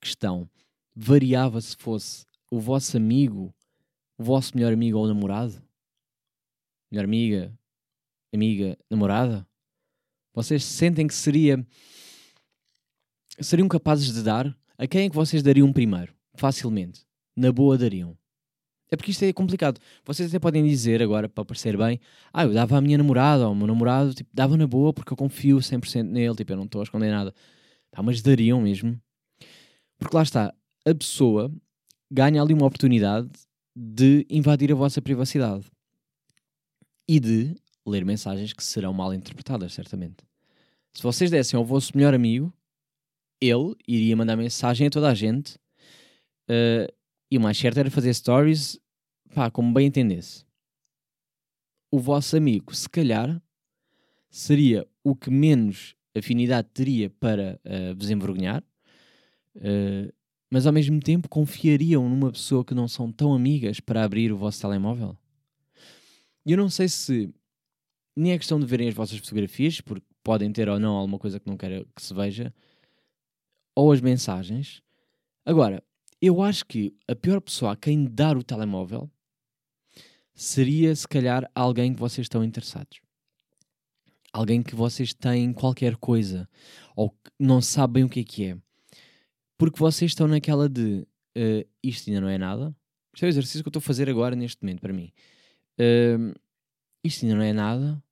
questão: 0.00 0.48
variava 0.94 1.60
se 1.60 1.76
fosse 1.76 2.26
o 2.48 2.60
vosso 2.60 2.96
amigo, 2.96 3.52
o 4.16 4.22
vosso 4.22 4.56
melhor 4.56 4.72
amigo 4.72 4.98
ou 4.98 5.08
namorado? 5.08 5.60
Melhor 6.92 7.04
amiga, 7.04 7.58
amiga, 8.34 8.76
namorada? 8.90 9.46
Vocês 10.34 10.64
sentem 10.64 11.06
que 11.06 11.14
seria 11.14 11.64
seriam 13.40 13.68
capazes 13.68 14.12
de 14.12 14.22
dar? 14.22 14.56
A 14.76 14.86
quem 14.86 15.06
é 15.06 15.10
que 15.10 15.14
vocês 15.14 15.42
dariam 15.42 15.72
primeiro? 15.72 16.12
Facilmente. 16.34 17.06
Na 17.36 17.52
boa 17.52 17.78
dariam. 17.78 18.16
É 18.90 18.96
porque 18.96 19.10
isto 19.10 19.24
é 19.24 19.32
complicado. 19.32 19.80
Vocês 20.04 20.28
até 20.28 20.38
podem 20.38 20.66
dizer 20.66 21.02
agora, 21.02 21.28
para 21.28 21.44
parecer 21.44 21.76
bem, 21.76 22.00
ah, 22.32 22.44
eu 22.44 22.52
dava 22.52 22.76
à 22.76 22.80
minha 22.80 22.98
namorada 22.98 23.42
ou 23.44 23.48
ao 23.48 23.54
meu 23.54 23.66
namorado, 23.66 24.14
tipo, 24.14 24.30
dava 24.32 24.56
na 24.56 24.66
boa 24.66 24.92
porque 24.92 25.12
eu 25.12 25.16
confio 25.16 25.58
100% 25.58 26.02
nele, 26.04 26.34
tipo, 26.34 26.52
eu 26.52 26.56
não 26.56 26.64
estou 26.64 26.80
a 26.80 26.84
esconder 26.84 27.10
nada. 27.10 27.34
Ah, 27.92 28.02
mas 28.02 28.20
dariam 28.22 28.60
mesmo. 28.60 29.00
Porque 29.98 30.16
lá 30.16 30.22
está, 30.22 30.54
a 30.84 30.94
pessoa 30.94 31.52
ganha 32.10 32.42
ali 32.42 32.52
uma 32.52 32.66
oportunidade 32.66 33.28
de 33.74 34.26
invadir 34.28 34.70
a 34.70 34.74
vossa 34.74 35.00
privacidade 35.02 35.66
e 37.08 37.18
de 37.18 37.54
ler 37.86 38.04
mensagens 38.04 38.52
que 38.52 38.64
serão 38.64 38.92
mal 38.92 39.12
interpretadas, 39.12 39.72
certamente. 39.72 40.24
Se 40.92 41.02
vocês 41.02 41.30
dessem 41.30 41.56
ao 41.56 41.64
vosso 41.64 41.96
melhor 41.96 42.14
amigo, 42.14 42.52
ele 43.40 43.74
iria 43.86 44.16
mandar 44.16 44.36
mensagem 44.36 44.86
a 44.86 44.90
toda 44.90 45.10
a 45.10 45.14
gente 45.14 45.56
uh, 46.48 46.92
e 47.30 47.36
o 47.36 47.40
mais 47.40 47.58
certo 47.58 47.78
era 47.78 47.90
fazer 47.90 48.14
stories, 48.14 48.78
pá, 49.34 49.50
como 49.50 49.72
bem 49.72 49.88
entendesse. 49.88 50.44
O 51.90 51.98
vosso 51.98 52.36
amigo, 52.36 52.74
se 52.74 52.88
calhar, 52.88 53.40
seria 54.30 54.86
o 55.02 55.14
que 55.14 55.30
menos 55.30 55.94
afinidade 56.16 56.68
teria 56.72 57.10
para 57.10 57.60
uh, 57.64 57.94
vos 57.96 58.10
envergonhar, 58.10 58.62
uh, 59.56 60.12
mas 60.50 60.66
ao 60.66 60.72
mesmo 60.72 61.00
tempo 61.00 61.28
confiariam 61.28 62.08
numa 62.08 62.30
pessoa 62.30 62.64
que 62.64 62.74
não 62.74 62.86
são 62.86 63.10
tão 63.10 63.34
amigas 63.34 63.80
para 63.80 64.04
abrir 64.04 64.32
o 64.32 64.36
vosso 64.36 64.60
telemóvel? 64.60 65.16
Eu 66.46 66.56
não 66.56 66.70
sei 66.70 66.88
se 66.88 67.34
nem 68.16 68.32
é 68.32 68.38
questão 68.38 68.60
de 68.60 68.66
verem 68.66 68.88
as 68.88 68.94
vossas 68.94 69.18
fotografias, 69.18 69.80
porque 69.80 70.06
podem 70.22 70.52
ter 70.52 70.68
ou 70.68 70.78
não 70.78 70.94
alguma 70.94 71.18
coisa 71.18 71.40
que 71.40 71.48
não 71.48 71.56
quero 71.56 71.86
que 71.94 72.02
se 72.02 72.14
veja, 72.14 72.54
ou 73.74 73.92
as 73.92 74.00
mensagens. 74.00 74.82
Agora, 75.44 75.82
eu 76.20 76.40
acho 76.40 76.64
que 76.64 76.96
a 77.08 77.14
pior 77.14 77.40
pessoa 77.40 77.72
a 77.72 77.76
quem 77.76 78.04
dar 78.04 78.36
o 78.36 78.42
telemóvel 78.42 79.10
seria, 80.34 80.94
se 80.94 81.06
calhar, 81.06 81.50
alguém 81.54 81.92
que 81.92 82.00
vocês 82.00 82.24
estão 82.24 82.42
interessados. 82.42 83.00
Alguém 84.32 84.62
que 84.62 84.74
vocês 84.74 85.14
têm 85.14 85.52
qualquer 85.52 85.96
coisa 85.96 86.48
ou 86.96 87.16
não 87.38 87.60
sabem 87.60 88.04
o 88.04 88.08
que 88.08 88.20
é 88.20 88.24
que 88.24 88.44
é. 88.46 88.58
Porque 89.56 89.78
vocês 89.78 90.10
estão 90.10 90.26
naquela 90.26 90.68
de 90.68 91.06
uh, 91.36 91.68
isto 91.82 92.10
ainda 92.10 92.20
não 92.20 92.28
é 92.28 92.38
nada. 92.38 92.74
Isto 93.12 93.24
é 93.24 93.26
o 93.26 93.28
exercício 93.28 93.62
que 93.62 93.68
eu 93.68 93.70
estou 93.70 93.78
a 93.78 93.82
fazer 93.82 94.10
agora 94.10 94.34
neste 94.34 94.60
momento 94.62 94.80
para 94.80 94.92
mim. 94.92 95.12
Uh, 95.78 96.34
isto 97.04 97.24
ainda 97.24 97.36
não 97.36 97.42
é 97.42 97.52
nada. 97.52 98.02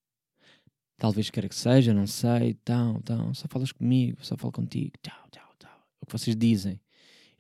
Talvez 1.03 1.31
queira 1.31 1.49
que 1.49 1.57
seja, 1.57 1.93
não 1.93 2.07
sei. 2.07 2.55
Tão, 2.55 3.01
tão. 3.01 3.35
Só 3.35 3.49
falas 3.49 3.73
comigo, 3.73 4.25
só 4.25 4.37
falo 4.37 4.53
contigo. 4.53 4.93
Tchau, 5.03 5.29
tchau, 5.33 5.49
tchau. 5.59 5.87
É 6.01 6.05
o 6.05 6.07
que 6.07 6.13
vocês 6.13 6.37
dizem 6.37 6.81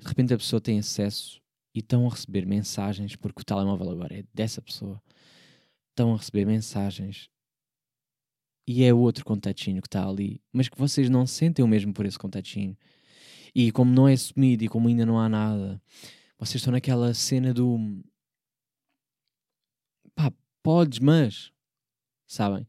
de 0.00 0.08
repente 0.08 0.34
a 0.34 0.36
pessoa 0.36 0.60
tem 0.60 0.80
acesso 0.80 1.40
e 1.72 1.78
estão 1.78 2.04
a 2.08 2.10
receber 2.10 2.44
mensagens, 2.44 3.14
porque 3.14 3.42
o 3.42 3.44
telemóvel 3.44 3.90
agora 3.90 4.18
é 4.18 4.24
dessa 4.34 4.60
pessoa, 4.60 5.00
estão 5.90 6.12
a 6.12 6.16
receber 6.16 6.44
mensagens 6.44 7.30
e 8.66 8.82
é 8.82 8.92
outro 8.92 9.24
contatinho 9.24 9.80
que 9.80 9.86
está 9.86 10.08
ali, 10.08 10.42
mas 10.52 10.68
que 10.68 10.76
vocês 10.76 11.08
não 11.08 11.24
sentem 11.24 11.64
o 11.64 11.68
mesmo 11.68 11.94
por 11.94 12.04
esse 12.04 12.18
contatinho. 12.18 12.76
E 13.54 13.70
como 13.70 13.92
não 13.92 14.08
é 14.08 14.14
assumido 14.14 14.64
e 14.64 14.68
como 14.68 14.88
ainda 14.88 15.06
não 15.06 15.20
há 15.20 15.28
nada, 15.28 15.80
vocês 16.36 16.56
estão 16.56 16.72
naquela 16.72 17.14
cena 17.14 17.54
do 17.54 17.78
pá, 20.16 20.32
podes, 20.64 20.98
mas 20.98 21.52
sabem? 22.26 22.66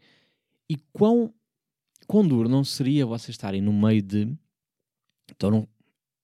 E 0.69 0.77
quão, 0.91 1.33
quão 2.07 2.27
duro 2.27 2.49
não 2.49 2.63
seria 2.63 3.05
vocês 3.05 3.29
estarem 3.29 3.61
no 3.61 3.73
meio 3.73 4.01
de 4.01 4.37
estão 5.31 5.67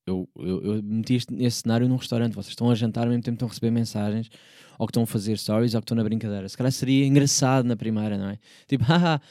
eu, 0.09 0.27
eu, 0.37 0.61
eu 0.63 0.83
meti 0.83 1.15
este, 1.15 1.33
esse 1.35 1.61
cenário 1.61 1.87
num 1.87 1.95
restaurante, 1.95 2.33
vocês 2.33 2.49
estão 2.49 2.69
a 2.69 2.75
jantar 2.75 3.03
ao 3.03 3.09
mesmo 3.09 3.23
tempo 3.23 3.35
estão 3.35 3.47
a 3.47 3.49
receber 3.49 3.71
mensagens, 3.71 4.29
ou 4.77 4.87
que 4.87 4.91
estão 4.91 5.03
a 5.03 5.05
fazer 5.05 5.37
stories, 5.37 5.75
ou 5.75 5.81
que 5.81 5.85
estão 5.85 5.95
na 5.95 6.03
brincadeira. 6.03 6.49
Se 6.49 6.57
calhar 6.57 6.71
seria 6.71 7.05
engraçado 7.05 7.65
na 7.65 7.75
primeira, 7.75 8.17
não 8.17 8.29
é? 8.29 8.39
Tipo, 8.67 8.83
haha, 8.91 9.21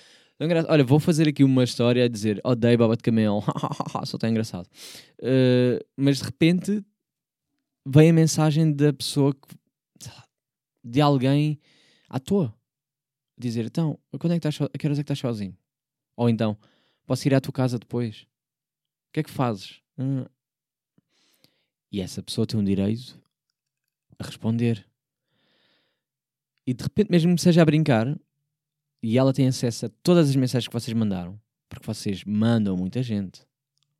olha, 0.69 0.85
vou 0.85 1.01
fazer 1.01 1.29
aqui 1.29 1.43
uma 1.43 1.65
história 1.65 2.05
a 2.05 2.09
dizer 2.09 2.41
odeio 2.45 2.79
baba 2.79 2.97
de 2.97 3.03
camelo, 3.03 3.43
só 4.07 4.17
está 4.17 4.29
engraçado. 4.29 4.67
Uh, 5.21 5.85
mas 5.97 6.19
de 6.19 6.25
repente 6.25 6.85
vem 7.87 8.11
a 8.11 8.13
mensagem 8.13 8.73
da 8.73 8.93
pessoa 8.93 9.35
que, 9.35 9.57
de 10.85 11.01
alguém 11.01 11.59
à 12.09 12.21
toa 12.21 12.55
dizer: 13.39 13.65
Então, 13.67 13.99
quando 14.19 14.33
é 14.33 14.41
que 14.41 14.47
estás, 14.47 14.69
a 14.73 14.79
que 14.79 14.87
horas 14.87 14.99
é 14.99 15.03
que 15.03 15.13
estás 15.13 15.19
sozinho? 15.19 15.57
Ou 16.17 16.29
então, 16.29 16.57
posso 17.07 17.27
ir 17.29 17.35
à 17.35 17.41
tua 17.41 17.53
casa 17.53 17.79
depois? 17.79 18.23
O 19.09 19.13
que 19.13 19.21
é 19.21 19.23
que 19.23 19.31
fazes? 19.31 19.81
Hum, 19.99 20.25
e 21.91 22.01
essa 22.01 22.23
pessoa 22.23 22.47
tem 22.47 22.59
um 22.59 22.65
direito 22.65 23.21
a 24.19 24.25
responder. 24.25 24.87
E 26.67 26.75
de 26.75 26.83
repente, 26.83 27.11
mesmo 27.11 27.35
que 27.35 27.41
seja 27.41 27.63
a 27.63 27.65
brincar, 27.65 28.19
e 29.03 29.17
ela 29.17 29.33
tem 29.33 29.47
acesso 29.47 29.87
a 29.87 29.89
todas 30.03 30.29
as 30.29 30.37
mensagens 30.37 30.69
que 30.69 30.75
vocês 30.75 30.95
mandaram, 30.95 31.41
Porque 31.69 31.87
vocês 31.87 32.25
mandam 32.25 32.77
muita 32.77 33.03
gente. 33.03 33.47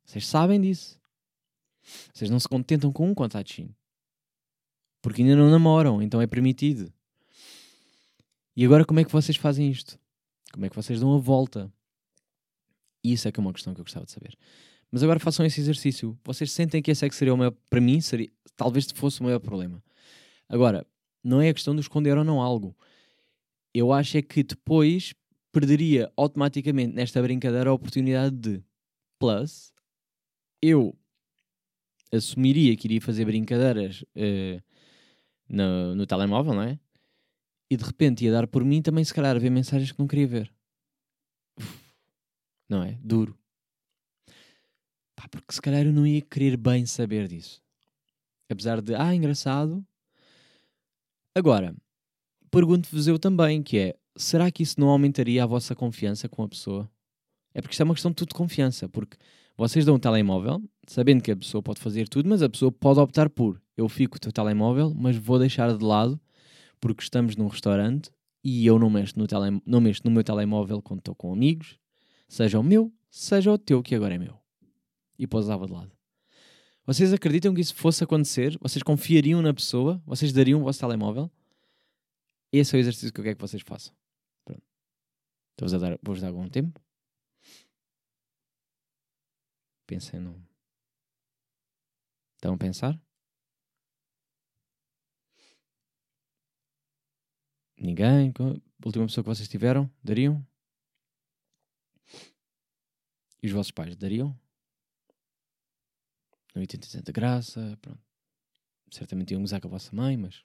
Vocês 0.03 0.27
sabem 0.27 0.59
disso. 0.59 0.99
Vocês 2.13 2.29
não 2.29 2.39
se 2.39 2.47
contentam 2.47 2.91
com 2.91 3.09
um 3.09 3.13
contatinho. 3.13 3.73
Porque 5.01 5.21
ainda 5.21 5.35
não 5.35 5.49
namoram, 5.49 6.01
então 6.01 6.21
é 6.21 6.27
permitido. 6.27 6.91
E 8.59 8.65
agora 8.65 8.83
como 8.83 8.99
é 8.99 9.05
que 9.05 9.11
vocês 9.13 9.37
fazem 9.37 9.71
isto? 9.71 9.97
Como 10.51 10.65
é 10.65 10.69
que 10.69 10.75
vocês 10.75 10.99
dão 10.99 11.15
a 11.15 11.17
volta? 11.17 11.71
Isso 13.01 13.25
é 13.25 13.31
que 13.31 13.39
é 13.39 13.41
uma 13.41 13.53
questão 13.53 13.73
que 13.73 13.79
eu 13.79 13.85
gostava 13.85 14.05
de 14.05 14.11
saber. 14.11 14.37
Mas 14.91 15.01
agora 15.01 15.17
façam 15.17 15.45
esse 15.45 15.61
exercício. 15.61 16.19
Vocês 16.25 16.51
sentem 16.51 16.81
que 16.81 16.91
esse 16.91 17.05
é 17.05 17.07
que 17.07 17.15
seria 17.15 17.33
o 17.33 17.37
maior. 17.37 17.53
Para 17.69 17.79
mim, 17.79 18.01
seria, 18.01 18.29
talvez 18.57 18.91
fosse 18.93 19.21
o 19.21 19.23
maior 19.23 19.39
problema. 19.39 19.81
Agora, 20.49 20.85
não 21.23 21.39
é 21.39 21.47
a 21.47 21.53
questão 21.53 21.73
de 21.73 21.79
esconder 21.79 22.17
ou 22.17 22.25
não 22.25 22.41
algo. 22.41 22.75
Eu 23.73 23.93
acho 23.93 24.17
é 24.17 24.21
que 24.21 24.43
depois 24.43 25.13
perderia 25.53 26.11
automaticamente 26.17 26.93
nesta 26.93 27.21
brincadeira 27.21 27.69
a 27.69 27.73
oportunidade 27.73 28.35
de. 28.35 28.63
Plus, 29.17 29.71
eu 30.61 30.93
assumiria 32.11 32.75
que 32.75 32.87
iria 32.87 32.99
fazer 32.99 33.23
brincadeiras 33.23 34.01
uh, 34.01 34.61
no, 35.47 35.95
no 35.95 36.05
telemóvel, 36.05 36.53
não 36.53 36.63
é? 36.63 36.79
E 37.69 37.77
de 37.77 37.83
repente 37.83 38.25
ia 38.25 38.31
dar 38.31 38.47
por 38.47 38.63
mim 38.63 38.81
também, 38.81 39.03
se 39.03 39.13
calhar, 39.13 39.35
a 39.35 39.39
ver 39.39 39.49
mensagens 39.49 39.91
que 39.91 39.99
não 39.99 40.07
queria 40.07 40.27
ver. 40.27 40.53
Não 42.67 42.83
é? 42.83 42.97
Duro. 43.03 43.37
Pá, 45.15 45.27
porque 45.29 45.53
se 45.53 45.61
calhar 45.61 45.85
eu 45.85 45.93
não 45.93 46.05
ia 46.05 46.21
querer 46.21 46.55
bem 46.55 46.85
saber 46.85 47.27
disso. 47.27 47.61
Apesar 48.49 48.81
de, 48.81 48.95
ah, 48.95 49.13
engraçado. 49.13 49.85
Agora, 51.35 51.75
pergunto-vos 52.49 53.07
eu 53.07 53.19
também, 53.19 53.61
que 53.61 53.77
é, 53.77 53.95
será 54.15 54.51
que 54.51 54.63
isso 54.63 54.79
não 54.79 54.89
aumentaria 54.89 55.43
a 55.43 55.47
vossa 55.47 55.75
confiança 55.75 56.27
com 56.27 56.43
a 56.43 56.47
pessoa? 56.47 56.89
É 57.53 57.61
porque 57.61 57.73
isto 57.73 57.81
é 57.81 57.83
uma 57.83 57.93
questão 57.93 58.11
de 58.11 58.15
tudo 58.15 58.29
de 58.29 58.35
confiança, 58.35 58.87
porque 58.89 59.17
vocês 59.57 59.85
dão 59.85 59.95
um 59.95 59.99
telemóvel, 59.99 60.63
sabendo 60.87 61.21
que 61.21 61.31
a 61.31 61.35
pessoa 61.35 61.61
pode 61.61 61.79
fazer 61.79 62.07
tudo, 62.07 62.29
mas 62.29 62.41
a 62.41 62.49
pessoa 62.49 62.71
pode 62.71 62.99
optar 62.99 63.29
por, 63.29 63.61
eu 63.75 63.89
fico 63.89 64.17
o 64.17 64.19
teu 64.19 64.31
telemóvel, 64.31 64.93
mas 64.95 65.17
vou 65.17 65.37
deixar 65.37 65.75
de 65.75 65.83
lado, 65.83 66.19
porque 66.79 67.03
estamos 67.03 67.35
num 67.35 67.47
restaurante 67.47 68.11
e 68.43 68.65
eu 68.65 68.79
não 68.79 68.89
mexo 68.89 69.17
no, 69.17 69.27
tele, 69.27 69.61
não 69.65 69.81
mexo 69.81 70.01
no 70.05 70.11
meu 70.11 70.23
telemóvel 70.23 70.81
quando 70.81 70.99
estou 70.99 71.15
com 71.15 71.33
amigos, 71.33 71.77
seja 72.27 72.59
o 72.59 72.63
meu, 72.63 72.91
seja 73.09 73.51
o 73.51 73.57
teu, 73.57 73.83
que 73.83 73.95
agora 73.95 74.15
é 74.15 74.17
meu 74.17 74.39
e 75.17 75.27
pousava 75.27 75.65
de 75.65 75.73
lado. 75.73 75.91
Vocês 76.85 77.13
acreditam 77.13 77.53
que 77.53 77.61
isso 77.61 77.75
fosse 77.75 78.03
acontecer? 78.03 78.57
Vocês 78.59 78.81
confiariam 78.81 79.41
na 79.41 79.53
pessoa? 79.53 80.01
Vocês 80.05 80.31
dariam 80.31 80.61
o 80.61 80.63
vosso 80.63 80.79
telemóvel? 80.79 81.29
Esse 82.51 82.75
é 82.75 82.79
o 82.79 82.79
exercício 82.79 83.13
que 83.13 83.19
eu 83.19 83.23
quero 83.23 83.35
que 83.35 83.41
vocês 83.41 83.61
façam. 83.61 83.93
Pronto. 84.43 84.63
Vou-vos 85.59 85.79
dar, 85.79 85.99
vou 86.01 86.15
dar 86.15 86.27
algum 86.27 86.49
tempo. 86.49 86.81
Pensem 89.85 90.19
no. 90.19 90.41
Estão 92.37 92.53
a 92.53 92.57
pensar? 92.57 92.99
Ninguém? 97.79 98.33
A 98.39 98.85
última 98.85 99.05
pessoa 99.05 99.23
que 99.23 99.29
vocês 99.29 99.47
tiveram? 99.47 99.89
Dariam? 100.03 100.45
E 103.41 103.47
os 103.47 103.51
vossos 103.51 103.71
pais 103.71 103.95
dariam? 103.95 104.37
no 106.59 106.61
80 106.61 107.01
de 107.01 107.11
graça, 107.11 107.77
pronto. 107.81 107.99
Certamente 108.91 109.31
iam 109.31 109.41
gozar 109.41 109.61
com 109.61 109.67
a 109.67 109.71
vossa 109.71 109.95
mãe, 109.95 110.17
mas. 110.17 110.43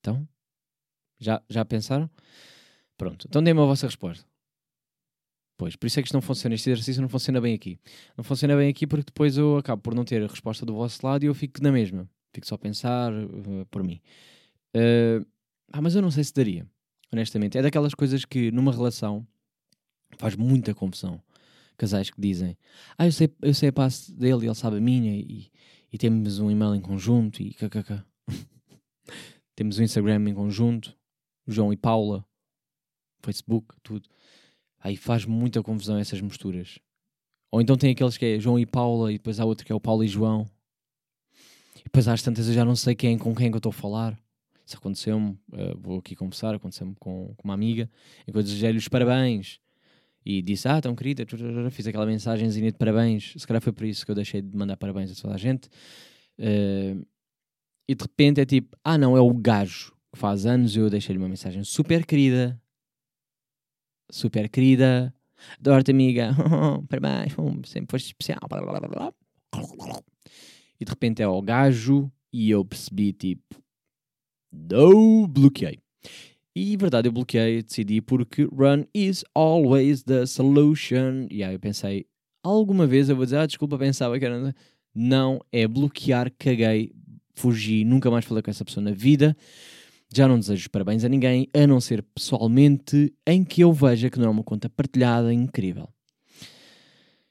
Então? 0.00 0.26
Já, 1.18 1.42
já 1.48 1.64
pensaram? 1.64 2.08
Pronto, 2.96 3.26
então 3.28 3.42
dê-me 3.42 3.60
a 3.60 3.64
vossa 3.64 3.86
resposta. 3.86 4.26
Pois, 5.56 5.74
por 5.74 5.86
isso 5.86 5.98
é 5.98 6.02
que 6.02 6.06
isto 6.06 6.14
não 6.14 6.22
funciona, 6.22 6.54
este 6.54 6.70
exercício 6.70 7.02
não 7.02 7.08
funciona 7.08 7.40
bem 7.40 7.54
aqui. 7.54 7.78
Não 8.16 8.22
funciona 8.22 8.56
bem 8.56 8.70
aqui 8.70 8.86
porque 8.86 9.06
depois 9.06 9.36
eu 9.36 9.56
acabo 9.56 9.82
por 9.82 9.94
não 9.94 10.04
ter 10.04 10.22
a 10.22 10.28
resposta 10.28 10.64
do 10.64 10.74
vosso 10.74 11.04
lado 11.04 11.24
e 11.24 11.26
eu 11.26 11.34
fico 11.34 11.60
na 11.60 11.72
mesma. 11.72 12.08
Fico 12.32 12.46
só 12.46 12.54
a 12.54 12.58
pensar 12.58 13.12
uh, 13.12 13.66
por 13.66 13.82
mim. 13.82 14.00
Uh, 14.74 15.26
ah, 15.72 15.80
mas 15.80 15.94
eu 15.94 16.02
não 16.02 16.10
sei 16.10 16.24
se 16.24 16.32
daria, 16.32 16.66
honestamente. 17.12 17.58
É 17.58 17.62
daquelas 17.62 17.94
coisas 17.94 18.24
que 18.24 18.50
numa 18.50 18.72
relação 18.72 19.26
faz 20.18 20.34
muita 20.34 20.74
confusão 20.74 21.22
casais 21.78 22.10
que 22.10 22.20
dizem: 22.20 22.58
Ah, 22.98 23.06
eu 23.06 23.12
sei, 23.12 23.32
eu 23.40 23.54
sei 23.54 23.68
a 23.70 23.72
passe 23.72 24.12
dele, 24.12 24.46
ele 24.46 24.54
sabe 24.54 24.76
a 24.76 24.80
minha, 24.80 25.14
e, 25.14 25.50
e 25.92 25.96
temos 25.96 26.40
um 26.40 26.50
e-mail 26.50 26.74
em 26.74 26.80
conjunto, 26.80 27.40
e 27.40 27.54
kkk. 27.54 28.02
temos 29.54 29.78
o 29.78 29.80
um 29.80 29.84
Instagram 29.84 30.28
em 30.28 30.34
conjunto, 30.34 30.94
João 31.46 31.72
e 31.72 31.76
Paula, 31.76 32.26
Facebook, 33.22 33.74
tudo. 33.82 34.08
Aí 34.80 34.96
faz 34.96 35.24
muita 35.24 35.62
confusão 35.62 35.96
essas 35.98 36.20
misturas. 36.20 36.78
Ou 37.50 37.60
então 37.60 37.76
tem 37.76 37.92
aqueles 37.92 38.18
que 38.18 38.24
é 38.24 38.40
João 38.40 38.58
e 38.58 38.66
Paula, 38.66 39.12
e 39.12 39.18
depois 39.18 39.40
há 39.40 39.44
outro 39.44 39.64
que 39.64 39.72
é 39.72 39.74
o 39.74 39.80
Paulo 39.80 40.04
e 40.04 40.08
João. 40.08 40.46
E 41.76 41.84
depois 41.84 42.06
às 42.06 42.22
tantas 42.22 42.48
eu 42.48 42.54
já 42.54 42.64
não 42.64 42.76
sei 42.76 42.94
quem, 42.94 43.16
com 43.16 43.34
quem 43.34 43.46
é 43.46 43.50
que 43.50 43.56
eu 43.56 43.58
estou 43.58 43.70
a 43.70 43.72
falar. 43.72 44.18
Isso 44.68 44.76
aconteceu-me, 44.76 45.30
uh, 45.30 45.78
vou 45.80 45.98
aqui 45.98 46.14
confessar, 46.14 46.54
aconteceu-me 46.54 46.94
com, 46.96 47.32
com 47.34 47.48
uma 47.48 47.54
amiga, 47.54 47.90
em 48.26 48.32
que 48.32 48.36
eu 48.36 48.42
desejei-lhe 48.42 48.76
os 48.76 48.86
parabéns 48.86 49.60
e 50.26 50.42
disse: 50.42 50.68
Ah, 50.68 50.78
tão 50.78 50.94
querida, 50.94 51.24
fiz 51.70 51.86
aquela 51.86 52.04
mensagenzinha 52.04 52.70
de 52.70 52.76
parabéns. 52.76 53.32
Se 53.34 53.46
calhar 53.46 53.62
foi 53.62 53.72
por 53.72 53.86
isso 53.86 54.04
que 54.04 54.10
eu 54.10 54.14
deixei 54.14 54.42
de 54.42 54.54
mandar 54.54 54.76
parabéns 54.76 55.10
a 55.10 55.22
toda 55.22 55.34
a 55.34 55.38
gente. 55.38 55.68
Uh, 56.38 57.02
e 57.88 57.94
de 57.94 58.02
repente 58.02 58.42
é 58.42 58.44
tipo: 58.44 58.76
Ah, 58.84 58.98
não, 58.98 59.16
é 59.16 59.20
o 59.22 59.32
gajo 59.32 59.96
que 60.12 60.18
faz 60.18 60.44
anos. 60.44 60.76
Eu 60.76 60.90
deixei-lhe 60.90 61.18
uma 61.18 61.30
mensagem 61.30 61.64
super 61.64 62.04
querida, 62.04 62.60
super 64.10 64.50
querida. 64.50 65.14
Adoro-te, 65.58 65.92
amiga. 65.92 66.36
parabéns, 66.90 67.32
sempre 67.64 67.90
foste 67.90 68.08
especial. 68.08 68.40
E 70.78 70.84
de 70.84 70.90
repente 70.90 71.22
é 71.22 71.26
o 71.26 71.40
gajo. 71.40 72.12
E 72.30 72.50
eu 72.50 72.62
percebi: 72.66 73.14
Tipo, 73.14 73.56
não 74.52 75.26
bloqueei. 75.26 75.78
E 76.54 76.76
verdade, 76.76 77.08
eu 77.08 77.12
bloqueei, 77.12 77.62
decidi 77.62 78.00
porque 78.00 78.44
run 78.44 78.84
is 78.92 79.24
always 79.34 80.02
the 80.02 80.26
solution. 80.26 81.26
E 81.30 81.44
aí 81.44 81.54
eu 81.54 81.60
pensei, 81.60 82.06
alguma 82.42 82.86
vez 82.86 83.08
eu 83.08 83.16
vou 83.16 83.24
dizer, 83.24 83.38
ah, 83.38 83.46
desculpa, 83.46 83.78
pensava 83.78 84.18
que 84.18 84.24
era. 84.24 84.54
Não, 84.94 85.40
é 85.52 85.68
bloquear, 85.68 86.32
caguei, 86.36 86.92
fugi, 87.34 87.84
nunca 87.84 88.10
mais 88.10 88.24
falei 88.24 88.42
com 88.42 88.50
essa 88.50 88.64
pessoa 88.64 88.82
na 88.82 88.90
vida. 88.90 89.36
Já 90.12 90.26
não 90.26 90.38
desejo 90.38 90.70
parabéns 90.70 91.04
a 91.04 91.08
ninguém, 91.08 91.48
a 91.54 91.66
não 91.66 91.80
ser 91.80 92.02
pessoalmente, 92.02 93.12
em 93.26 93.44
que 93.44 93.62
eu 93.62 93.72
veja 93.72 94.10
que 94.10 94.18
não 94.18 94.26
é 94.26 94.30
uma 94.30 94.42
conta 94.42 94.68
partilhada 94.68 95.32
incrível. 95.32 95.88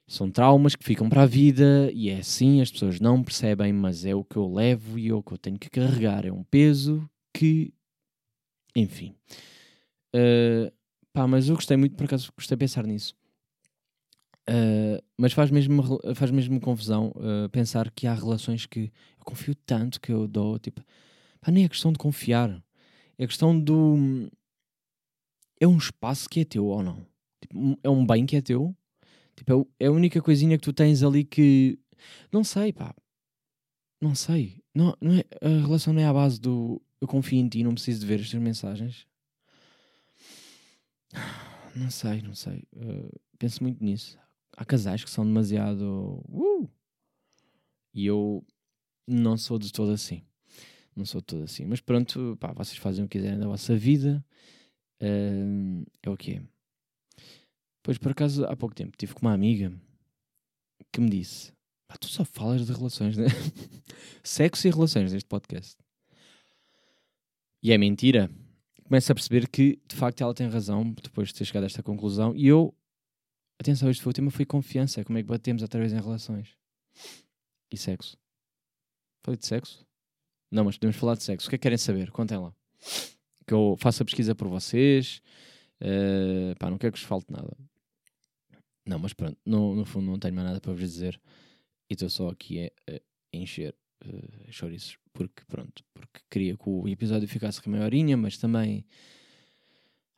São 0.07 0.31
traumas 0.31 0.75
que 0.75 0.85
ficam 0.85 1.09
para 1.09 1.23
a 1.23 1.25
vida 1.25 1.91
e 1.93 2.09
é 2.09 2.19
assim, 2.19 2.61
as 2.61 2.71
pessoas 2.71 2.99
não 2.99 3.21
percebem, 3.21 3.73
mas 3.73 4.05
é 4.05 4.15
o 4.15 4.23
que 4.23 4.37
eu 4.37 4.51
levo 4.51 4.97
e 4.97 5.09
é 5.09 5.13
o 5.13 5.21
que 5.21 5.33
eu 5.33 5.37
tenho 5.37 5.59
que 5.59 5.69
carregar. 5.69 6.25
É 6.25 6.31
um 6.31 6.43
peso 6.43 7.09
que 7.33 7.73
enfim. 8.77 9.15
Uh, 10.15 10.71
pá, 11.11 11.27
mas 11.27 11.49
eu 11.49 11.55
gostei 11.55 11.75
muito, 11.75 11.95
por 11.95 12.05
acaso, 12.05 12.31
gostei 12.37 12.55
de 12.55 12.59
pensar 12.59 12.85
nisso. 12.85 13.15
Uh, 14.49 15.03
mas 15.17 15.33
faz 15.33 15.51
mesmo, 15.51 15.99
faz 16.15 16.31
mesmo 16.31 16.59
confusão 16.61 17.11
uh, 17.15 17.49
pensar 17.49 17.91
que 17.91 18.07
há 18.07 18.13
relações 18.13 18.65
que 18.65 18.91
eu 19.19 19.25
confio 19.25 19.55
tanto 19.55 19.99
que 19.99 20.11
eu 20.11 20.27
dou, 20.27 20.57
tipo, 20.59 20.81
pá, 21.41 21.51
nem 21.51 21.65
é 21.65 21.69
questão 21.69 21.91
de 21.91 21.97
confiar, 21.97 22.63
é 23.17 23.25
questão 23.25 23.59
do. 23.59 24.29
É 25.59 25.67
um 25.67 25.77
espaço 25.77 26.29
que 26.29 26.41
é 26.41 26.45
teu 26.45 26.65
ou 26.65 26.83
não? 26.83 27.05
Tipo, 27.41 27.79
é 27.83 27.89
um 27.89 28.05
bem 28.05 28.25
que 28.25 28.35
é 28.35 28.41
teu? 28.41 28.76
Tipo, 29.37 29.69
é, 29.79 29.85
é 29.85 29.87
a 29.87 29.91
única 29.91 30.21
coisinha 30.21 30.57
que 30.57 30.63
tu 30.63 30.73
tens 30.73 31.03
ali 31.03 31.23
que. 31.23 31.79
Não 32.31 32.43
sei, 32.43 32.73
pá. 32.73 32.93
Não 34.01 34.13
sei. 34.13 34.61
Não, 34.75 34.95
não 34.99 35.13
é, 35.13 35.23
a 35.41 35.47
relação 35.47 35.93
não 35.93 36.01
é 36.01 36.05
à 36.05 36.13
base 36.13 36.39
do 36.41 36.81
eu 36.99 37.07
confio 37.07 37.39
em 37.39 37.47
ti, 37.47 37.63
não 37.63 37.73
preciso 37.73 38.01
de 38.01 38.05
ver 38.05 38.19
as 38.19 38.29
tuas 38.29 38.41
mensagens. 38.41 39.07
Não 41.75 41.91
sei, 41.91 42.23
não 42.23 42.33
sei. 42.33 42.63
Uh, 42.75 43.21
penso 43.37 43.61
muito 43.61 43.83
nisso. 43.83 44.17
Há 44.53 44.65
casais 44.65 45.03
que 45.03 45.11
são 45.11 45.23
demasiado. 45.23 46.23
Uh! 46.27 46.67
E 47.93 48.03
eu 48.03 48.43
não 49.07 49.37
sou 49.37 49.59
de 49.59 49.71
todo 49.71 49.91
assim. 49.91 50.23
Não 50.95 51.05
sou 51.05 51.21
de 51.21 51.27
todo 51.27 51.43
assim. 51.43 51.65
Mas 51.65 51.79
pronto, 51.79 52.35
pá, 52.39 52.51
vocês 52.51 52.79
fazem 52.79 53.05
o 53.05 53.07
que 53.07 53.19
quiserem 53.19 53.37
da 53.37 53.45
vossa 53.45 53.75
vida. 53.75 54.25
Uh, 54.99 55.85
é 56.01 56.09
o 56.09 56.17
que 56.17 56.31
é. 56.31 56.41
Pois 57.87 57.97
por 57.97 58.11
acaso, 58.11 58.43
há 58.43 58.53
pouco 58.53 58.75
tempo, 58.75 58.97
tive 58.97 59.13
com 59.13 59.21
uma 59.21 59.31
amiga 59.31 59.71
que 60.91 60.99
me 60.99 61.09
disse: 61.09 61.53
Pá, 61.87 61.95
tu 61.95 62.09
só 62.09 62.25
falas 62.25 62.65
de 62.65 62.73
relações, 62.73 63.15
né? 63.15 63.27
Sexo 64.21 64.67
e 64.67 64.71
relações 64.71 65.13
neste 65.13 65.29
podcast. 65.29 65.77
E 67.63 67.71
é 67.71 67.77
mentira. 67.77 68.29
Começo 68.83 69.09
a 69.09 69.15
perceber 69.15 69.47
que, 69.47 69.79
de 69.87 69.95
facto, 69.95 70.19
ela 70.19 70.33
tem 70.33 70.49
razão 70.49 70.83
depois 71.01 71.29
de 71.29 71.35
ter 71.35 71.45
chegado 71.45 71.63
a 71.63 71.67
esta 71.67 71.81
conclusão. 71.81 72.35
E 72.35 72.45
eu, 72.45 72.75
atenção, 73.57 73.89
este 73.89 74.03
foi 74.03 74.09
o 74.09 74.13
tema, 74.13 74.31
foi 74.31 74.45
confiança. 74.45 75.05
Como 75.05 75.17
é 75.17 75.21
que 75.21 75.29
batemos 75.29 75.63
através 75.63 75.93
em 75.93 76.01
relações? 76.01 76.57
E 77.71 77.77
sexo. 77.77 78.17
Falei 79.23 79.37
de 79.37 79.47
sexo? 79.47 79.87
Não, 80.51 80.65
mas 80.65 80.75
podemos 80.75 80.97
falar 80.97 81.15
de 81.15 81.23
sexo. 81.23 81.47
O 81.47 81.49
que 81.49 81.55
é 81.55 81.57
que 81.57 81.63
querem 81.63 81.77
saber? 81.77 82.11
Contem 82.11 82.37
lá. 82.37 82.53
Que 83.47 83.53
eu 83.53 83.77
faça 83.79 84.03
pesquisa 84.03 84.35
por 84.35 84.49
vocês. 84.49 85.21
Uh, 85.79 86.53
pá, 86.59 86.69
não 86.69 86.77
quero 86.77 86.91
que 86.91 86.99
vos 86.99 87.07
falte 87.07 87.31
nada. 87.31 87.55
Não, 88.87 88.97
mas 88.97 89.13
pronto, 89.13 89.37
no, 89.45 89.75
no 89.75 89.85
fundo 89.85 90.09
não 90.09 90.17
tenho 90.17 90.33
mais 90.33 90.47
nada 90.47 90.61
para 90.61 90.71
vos 90.71 90.79
dizer 90.81 91.19
e 91.89 91.93
estou 91.93 92.09
só 92.09 92.29
aqui 92.29 92.65
a, 92.65 92.93
a 92.93 92.99
encher 93.33 93.75
uh, 94.05 94.51
chouriços 94.51 94.97
porque 95.11 95.43
pronto, 95.47 95.83
porque 95.93 96.21
queria 96.29 96.55
que 96.55 96.69
o 96.69 96.87
episódio 96.87 97.27
ficasse 97.27 97.61
com 97.61 97.71
horinha, 97.71 98.15
mas 98.15 98.37
também 98.37 98.85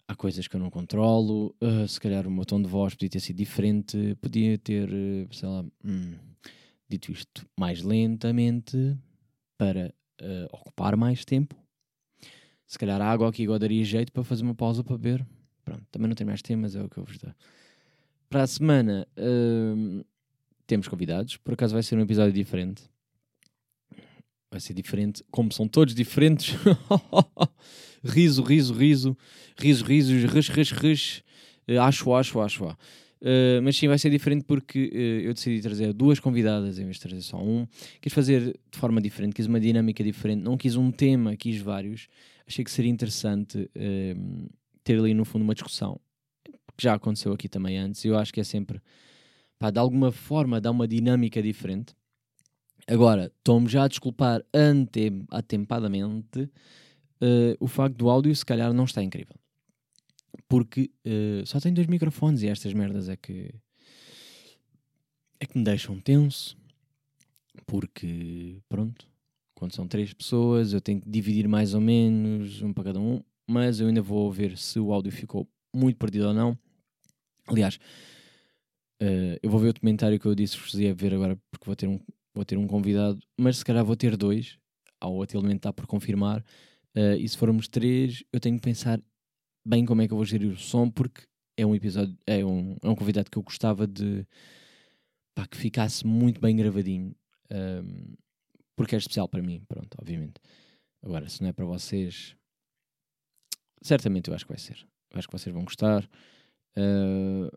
há 0.07 0.13
coisas 0.13 0.47
que 0.47 0.55
eu 0.55 0.59
não 0.59 0.69
controlo. 0.69 1.55
Uh, 1.61 1.87
se 1.87 1.99
calhar 1.99 2.27
o 2.27 2.31
meu 2.31 2.45
tom 2.45 2.61
de 2.61 2.67
voz 2.67 2.93
podia 2.93 3.09
ter 3.09 3.19
sido 3.21 3.37
diferente, 3.37 4.15
podia 4.21 4.57
ter, 4.57 4.89
uh, 4.89 5.33
sei 5.33 5.47
lá, 5.47 5.65
hum, 5.85 6.15
dito 6.89 7.11
isto 7.11 7.45
mais 7.57 7.81
lentamente 7.81 8.97
para 9.57 9.93
uh, 10.21 10.45
ocupar 10.51 10.97
mais 10.97 11.23
tempo. 11.23 11.55
Se 12.67 12.77
calhar 12.77 13.01
a 13.01 13.09
água 13.09 13.29
aqui 13.29 13.43
igual 13.43 13.57
daria 13.57 13.83
jeito 13.83 14.11
para 14.11 14.23
fazer 14.23 14.43
uma 14.43 14.53
pausa 14.53 14.83
para 14.83 14.97
beber. 14.97 15.25
Pronto, 15.63 15.85
também 15.91 16.07
não 16.07 16.15
tem 16.15 16.27
mais 16.27 16.41
temas, 16.41 16.75
é 16.75 16.83
o 16.83 16.89
que 16.89 16.97
eu 16.97 17.05
vos 17.05 17.17
dou. 17.17 17.33
Para 18.29 18.43
a 18.43 18.47
semana 18.47 19.07
hum, 19.17 20.03
temos 20.67 20.87
convidados, 20.87 21.37
por 21.37 21.55
acaso 21.55 21.73
vai 21.73 21.81
ser 21.81 21.97
um 21.97 22.01
episódio 22.01 22.31
diferente. 22.31 22.83
Vai 24.51 24.59
ser 24.59 24.73
diferente, 24.75 25.23
como 25.31 25.51
são 25.51 25.67
todos 25.67 25.95
diferentes. 25.95 26.55
riso, 28.05 28.43
riso, 28.43 28.73
riso, 28.73 29.17
riso, 29.57 29.83
riso, 29.83 30.27
res, 30.27 30.47
res, 30.47 30.71
res, 30.71 31.23
uh, 31.67 31.81
acho, 31.81 32.13
acho, 32.13 32.39
acho. 32.39 32.65
Uh, 32.65 33.61
mas 33.63 33.75
sim, 33.75 33.87
vai 33.87 33.97
ser 33.97 34.11
diferente 34.11 34.45
porque 34.45 34.91
uh, 34.93 35.27
eu 35.27 35.33
decidi 35.33 35.59
trazer 35.59 35.91
duas 35.91 36.19
convidadas 36.19 36.77
em 36.77 36.83
vez 36.83 36.97
de 36.97 37.01
trazer 37.01 37.21
só 37.21 37.41
um. 37.41 37.67
Quis 37.99 38.13
fazer 38.13 38.59
de 38.71 38.77
forma 38.77 39.01
diferente, 39.01 39.33
quis 39.33 39.47
uma 39.47 39.59
dinâmica 39.59 40.03
diferente, 40.03 40.41
não 40.41 40.55
quis 40.55 40.75
um 40.75 40.91
tema, 40.91 41.35
quis 41.35 41.59
vários. 41.59 42.07
Achei 42.47 42.63
que 42.63 42.71
seria 42.71 42.91
interessante 42.91 43.57
uh, 43.57 44.49
ter 44.83 44.99
ali 44.99 45.15
no 45.15 45.25
fundo 45.25 45.41
uma 45.41 45.53
discussão, 45.55 45.99
que 46.79 46.83
já 46.83 46.93
aconteceu 46.93 47.33
aqui 47.33 47.49
também 47.49 47.77
antes. 47.77 48.05
Eu 48.05 48.17
acho 48.17 48.33
que 48.33 48.39
é 48.39 48.43
sempre, 48.43 48.81
pá, 49.59 49.69
de 49.69 49.77
alguma 49.77 50.13
forma, 50.13 50.61
dá 50.61 50.71
uma 50.71 50.87
dinâmica 50.87 51.43
diferente. 51.43 51.93
Agora, 52.87 53.31
estou-me 53.37 53.67
já 53.67 53.83
a 53.83 53.87
desculpar 53.89 54.41
ante 54.53 55.11
atempadamente 55.29 56.39
uh, 56.41 57.55
o 57.59 57.67
facto 57.67 57.97
do 57.97 58.09
áudio 58.09 58.33
se 58.33 58.45
calhar 58.45 58.71
não 58.71 58.85
está 58.85 59.03
incrível. 59.03 59.35
Porque 60.47 60.89
uh, 61.05 61.45
só 61.45 61.59
tem 61.59 61.73
dois 61.73 61.85
microfones 61.85 62.41
e 62.41 62.47
estas 62.47 62.73
merdas 62.73 63.09
é 63.09 63.17
que 63.17 63.53
é 65.41 65.45
que 65.45 65.57
me 65.57 65.63
deixam 65.63 65.99
tenso. 65.99 66.57
Porque, 67.67 68.61
pronto, 68.69 69.05
quando 69.53 69.75
são 69.75 69.85
três 69.85 70.13
pessoas 70.13 70.71
eu 70.71 70.79
tenho 70.79 71.01
que 71.01 71.09
dividir 71.09 71.45
mais 71.45 71.73
ou 71.73 71.81
menos 71.81 72.61
um 72.61 72.71
para 72.71 72.85
cada 72.85 72.99
um, 73.01 73.21
mas 73.45 73.81
eu 73.81 73.87
ainda 73.87 74.01
vou 74.01 74.31
ver 74.31 74.57
se 74.57 74.79
o 74.79 74.93
áudio 74.93 75.11
ficou 75.11 75.45
muito 75.73 75.97
perdido 75.97 76.29
ou 76.29 76.33
não. 76.33 76.57
Aliás, 77.49 77.79
uh, 79.01 79.37
eu 79.41 79.49
vou 79.49 79.59
ver 79.59 79.69
o 79.69 79.73
documentário 79.73 80.19
que 80.19 80.25
eu 80.25 80.35
disse 80.35 80.57
que 80.57 80.77
ia 80.83 80.93
ver 80.93 81.13
agora 81.13 81.37
porque 81.51 81.65
vou 81.65 81.75
ter 81.75 81.87
um, 81.87 81.99
vou 82.33 82.45
ter 82.45 82.57
um 82.57 82.67
convidado, 82.67 83.19
mas 83.37 83.57
se 83.57 83.65
calhar 83.65 83.83
vou 83.83 83.95
ter 83.95 84.15
dois. 84.15 84.57
Ao 85.01 85.13
outro 85.13 85.37
elemento 85.37 85.59
está 85.59 85.73
por 85.73 85.87
confirmar. 85.87 86.41
Uh, 86.95 87.15
e 87.17 87.27
se 87.27 87.37
formos 87.37 87.67
três, 87.67 88.23
eu 88.33 88.39
tenho 88.39 88.57
que 88.57 88.61
pensar 88.61 89.01
bem 89.65 89.85
como 89.85 90.01
é 90.01 90.07
que 90.07 90.13
eu 90.13 90.17
vou 90.17 90.25
gerir 90.25 90.51
o 90.51 90.57
som, 90.57 90.89
porque 90.89 91.21
é 91.57 91.65
um 91.65 91.75
episódio, 91.75 92.17
é 92.25 92.43
um, 92.43 92.75
é 92.81 92.89
um 92.89 92.95
convidado 92.95 93.29
que 93.29 93.37
eu 93.37 93.43
gostava 93.43 93.87
de 93.87 94.25
pá, 95.35 95.45
que 95.47 95.57
ficasse 95.57 96.05
muito 96.05 96.41
bem 96.41 96.55
gravadinho, 96.55 97.15
um, 97.51 97.55
ehm, 97.55 98.13
porque 98.75 98.95
é 98.95 98.97
especial 98.97 99.27
para 99.27 99.41
mim, 99.41 99.61
pronto, 99.67 99.95
obviamente. 99.99 100.41
Agora, 101.01 101.27
se 101.29 101.41
não 101.41 101.49
é 101.49 101.53
para 101.53 101.65
vocês, 101.65 102.35
certamente 103.81 104.29
eu 104.29 104.35
acho 104.35 104.45
que 104.45 104.51
vai 104.51 104.59
ser. 104.59 104.85
Eu 105.11 105.19
acho 105.19 105.27
que 105.27 105.37
vocês 105.37 105.53
vão 105.53 105.63
gostar. 105.63 106.07
Uh, 106.77 107.51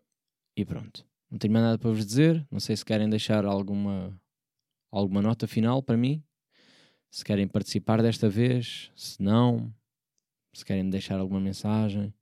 e 0.57 0.65
pronto. 0.65 1.07
Não 1.31 1.39
tenho 1.39 1.53
mais 1.53 1.65
nada 1.65 1.79
para 1.79 1.91
vos 1.91 2.05
dizer. 2.05 2.47
Não 2.51 2.61
sei 2.61 2.77
se 2.77 2.85
querem 2.85 3.09
deixar 3.09 3.45
alguma, 3.45 4.21
alguma 4.91 5.23
nota 5.23 5.47
final 5.47 5.83
para 5.83 5.97
mim 5.97 6.23
se 7.13 7.23
querem 7.23 7.47
participar 7.47 8.03
desta 8.03 8.27
vez, 8.27 8.91
se 8.97 9.23
não, 9.23 9.73
se 10.55 10.65
querem 10.65 10.89
deixar 10.89 11.21
alguma 11.21 11.39
mensagem, 11.39 12.13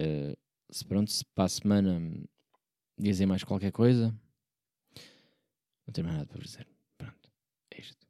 uh, 0.00 0.36
se 0.68 0.84
pronto, 0.84 1.08
se 1.08 1.24
para 1.24 1.44
a 1.44 1.48
semana 1.48 2.02
dizem 2.98 3.28
mais 3.28 3.44
qualquer 3.44 3.70
coisa, 3.70 4.08
não 5.86 5.92
tenho 5.92 6.04
mais 6.04 6.18
nada 6.18 6.28
para 6.28 6.42
dizer. 6.42 6.66
Pronto, 6.98 7.30
é 7.70 7.80
isto. 7.80 8.04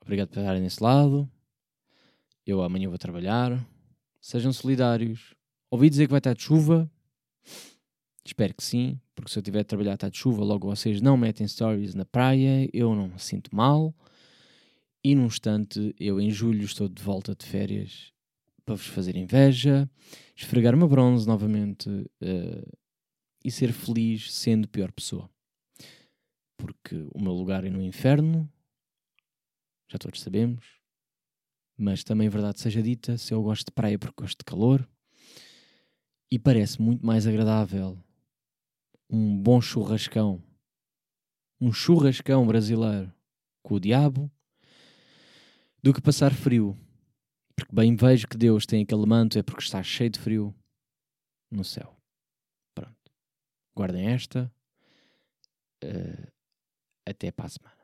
Obrigado 0.00 0.28
por 0.28 0.38
estarem 0.38 0.62
nesse 0.62 0.80
lado. 0.80 1.28
Eu 2.46 2.62
amanhã 2.62 2.88
vou 2.88 2.98
trabalhar. 2.98 3.50
Sejam 4.20 4.52
solidários. 4.52 5.34
Ouvi 5.72 5.90
dizer 5.90 6.06
que 6.06 6.12
vai 6.12 6.18
estar 6.18 6.34
de 6.34 6.42
chuva. 6.42 6.88
Espero 8.24 8.54
que 8.54 8.62
sim, 8.62 9.00
porque 9.14 9.30
se 9.30 9.38
eu 9.38 9.42
tiver 9.42 9.60
de 9.60 9.64
trabalhar 9.64 9.94
está 9.94 10.08
de 10.08 10.18
chuva, 10.18 10.44
logo 10.44 10.68
vocês 10.68 11.00
não 11.00 11.16
metem 11.16 11.46
stories 11.48 11.94
na 11.94 12.04
praia, 12.04 12.68
eu 12.72 12.94
não 12.94 13.08
me 13.08 13.18
sinto 13.18 13.54
mal. 13.54 13.94
E 15.02 15.14
num 15.14 15.26
instante, 15.26 15.94
eu 15.98 16.20
em 16.20 16.30
julho 16.30 16.64
estou 16.64 16.88
de 16.88 17.02
volta 17.02 17.34
de 17.34 17.46
férias 17.46 18.12
para 18.64 18.74
vos 18.74 18.86
fazer 18.86 19.16
inveja, 19.16 19.90
esfregar 20.36 20.74
uma 20.74 20.86
bronze 20.86 21.26
novamente 21.26 21.88
uh, 21.88 22.78
e 23.44 23.50
ser 23.50 23.72
feliz 23.72 24.32
sendo 24.32 24.68
pior 24.68 24.92
pessoa. 24.92 25.28
Porque 26.56 27.08
o 27.12 27.20
meu 27.20 27.32
lugar 27.32 27.64
é 27.64 27.70
no 27.70 27.82
inferno, 27.82 28.48
já 29.88 29.98
todos 29.98 30.20
sabemos, 30.20 30.64
mas 31.76 32.04
também 32.04 32.28
verdade 32.28 32.60
seja 32.60 32.82
dita, 32.82 33.16
se 33.16 33.32
eu 33.32 33.42
gosto 33.42 33.66
de 33.66 33.72
praia 33.72 33.98
porque 33.98 34.22
gosto 34.22 34.38
de 34.38 34.44
calor, 34.44 34.86
e 36.30 36.38
parece 36.38 36.80
muito 36.80 37.04
mais 37.04 37.26
agradável 37.26 37.98
um 39.10 39.36
bom 39.36 39.60
churrascão, 39.60 40.40
um 41.60 41.72
churrascão 41.72 42.46
brasileiro 42.46 43.12
com 43.62 43.74
o 43.74 43.80
diabo, 43.80 44.30
do 45.82 45.92
que 45.92 46.00
passar 46.00 46.32
frio. 46.32 46.78
Porque 47.56 47.74
bem 47.74 47.96
vejo 47.96 48.28
que 48.28 48.36
Deus 48.36 48.64
tem 48.64 48.82
aquele 48.82 49.06
manto 49.06 49.38
é 49.38 49.42
porque 49.42 49.62
está 49.62 49.82
cheio 49.82 50.10
de 50.10 50.18
frio 50.18 50.54
no 51.50 51.64
céu. 51.64 51.96
Pronto. 52.74 53.12
Guardem 53.76 54.06
esta. 54.06 54.50
Uh, 55.82 56.30
até 57.06 57.32
para 57.32 57.46
a 57.46 57.48
semana. 57.48 57.80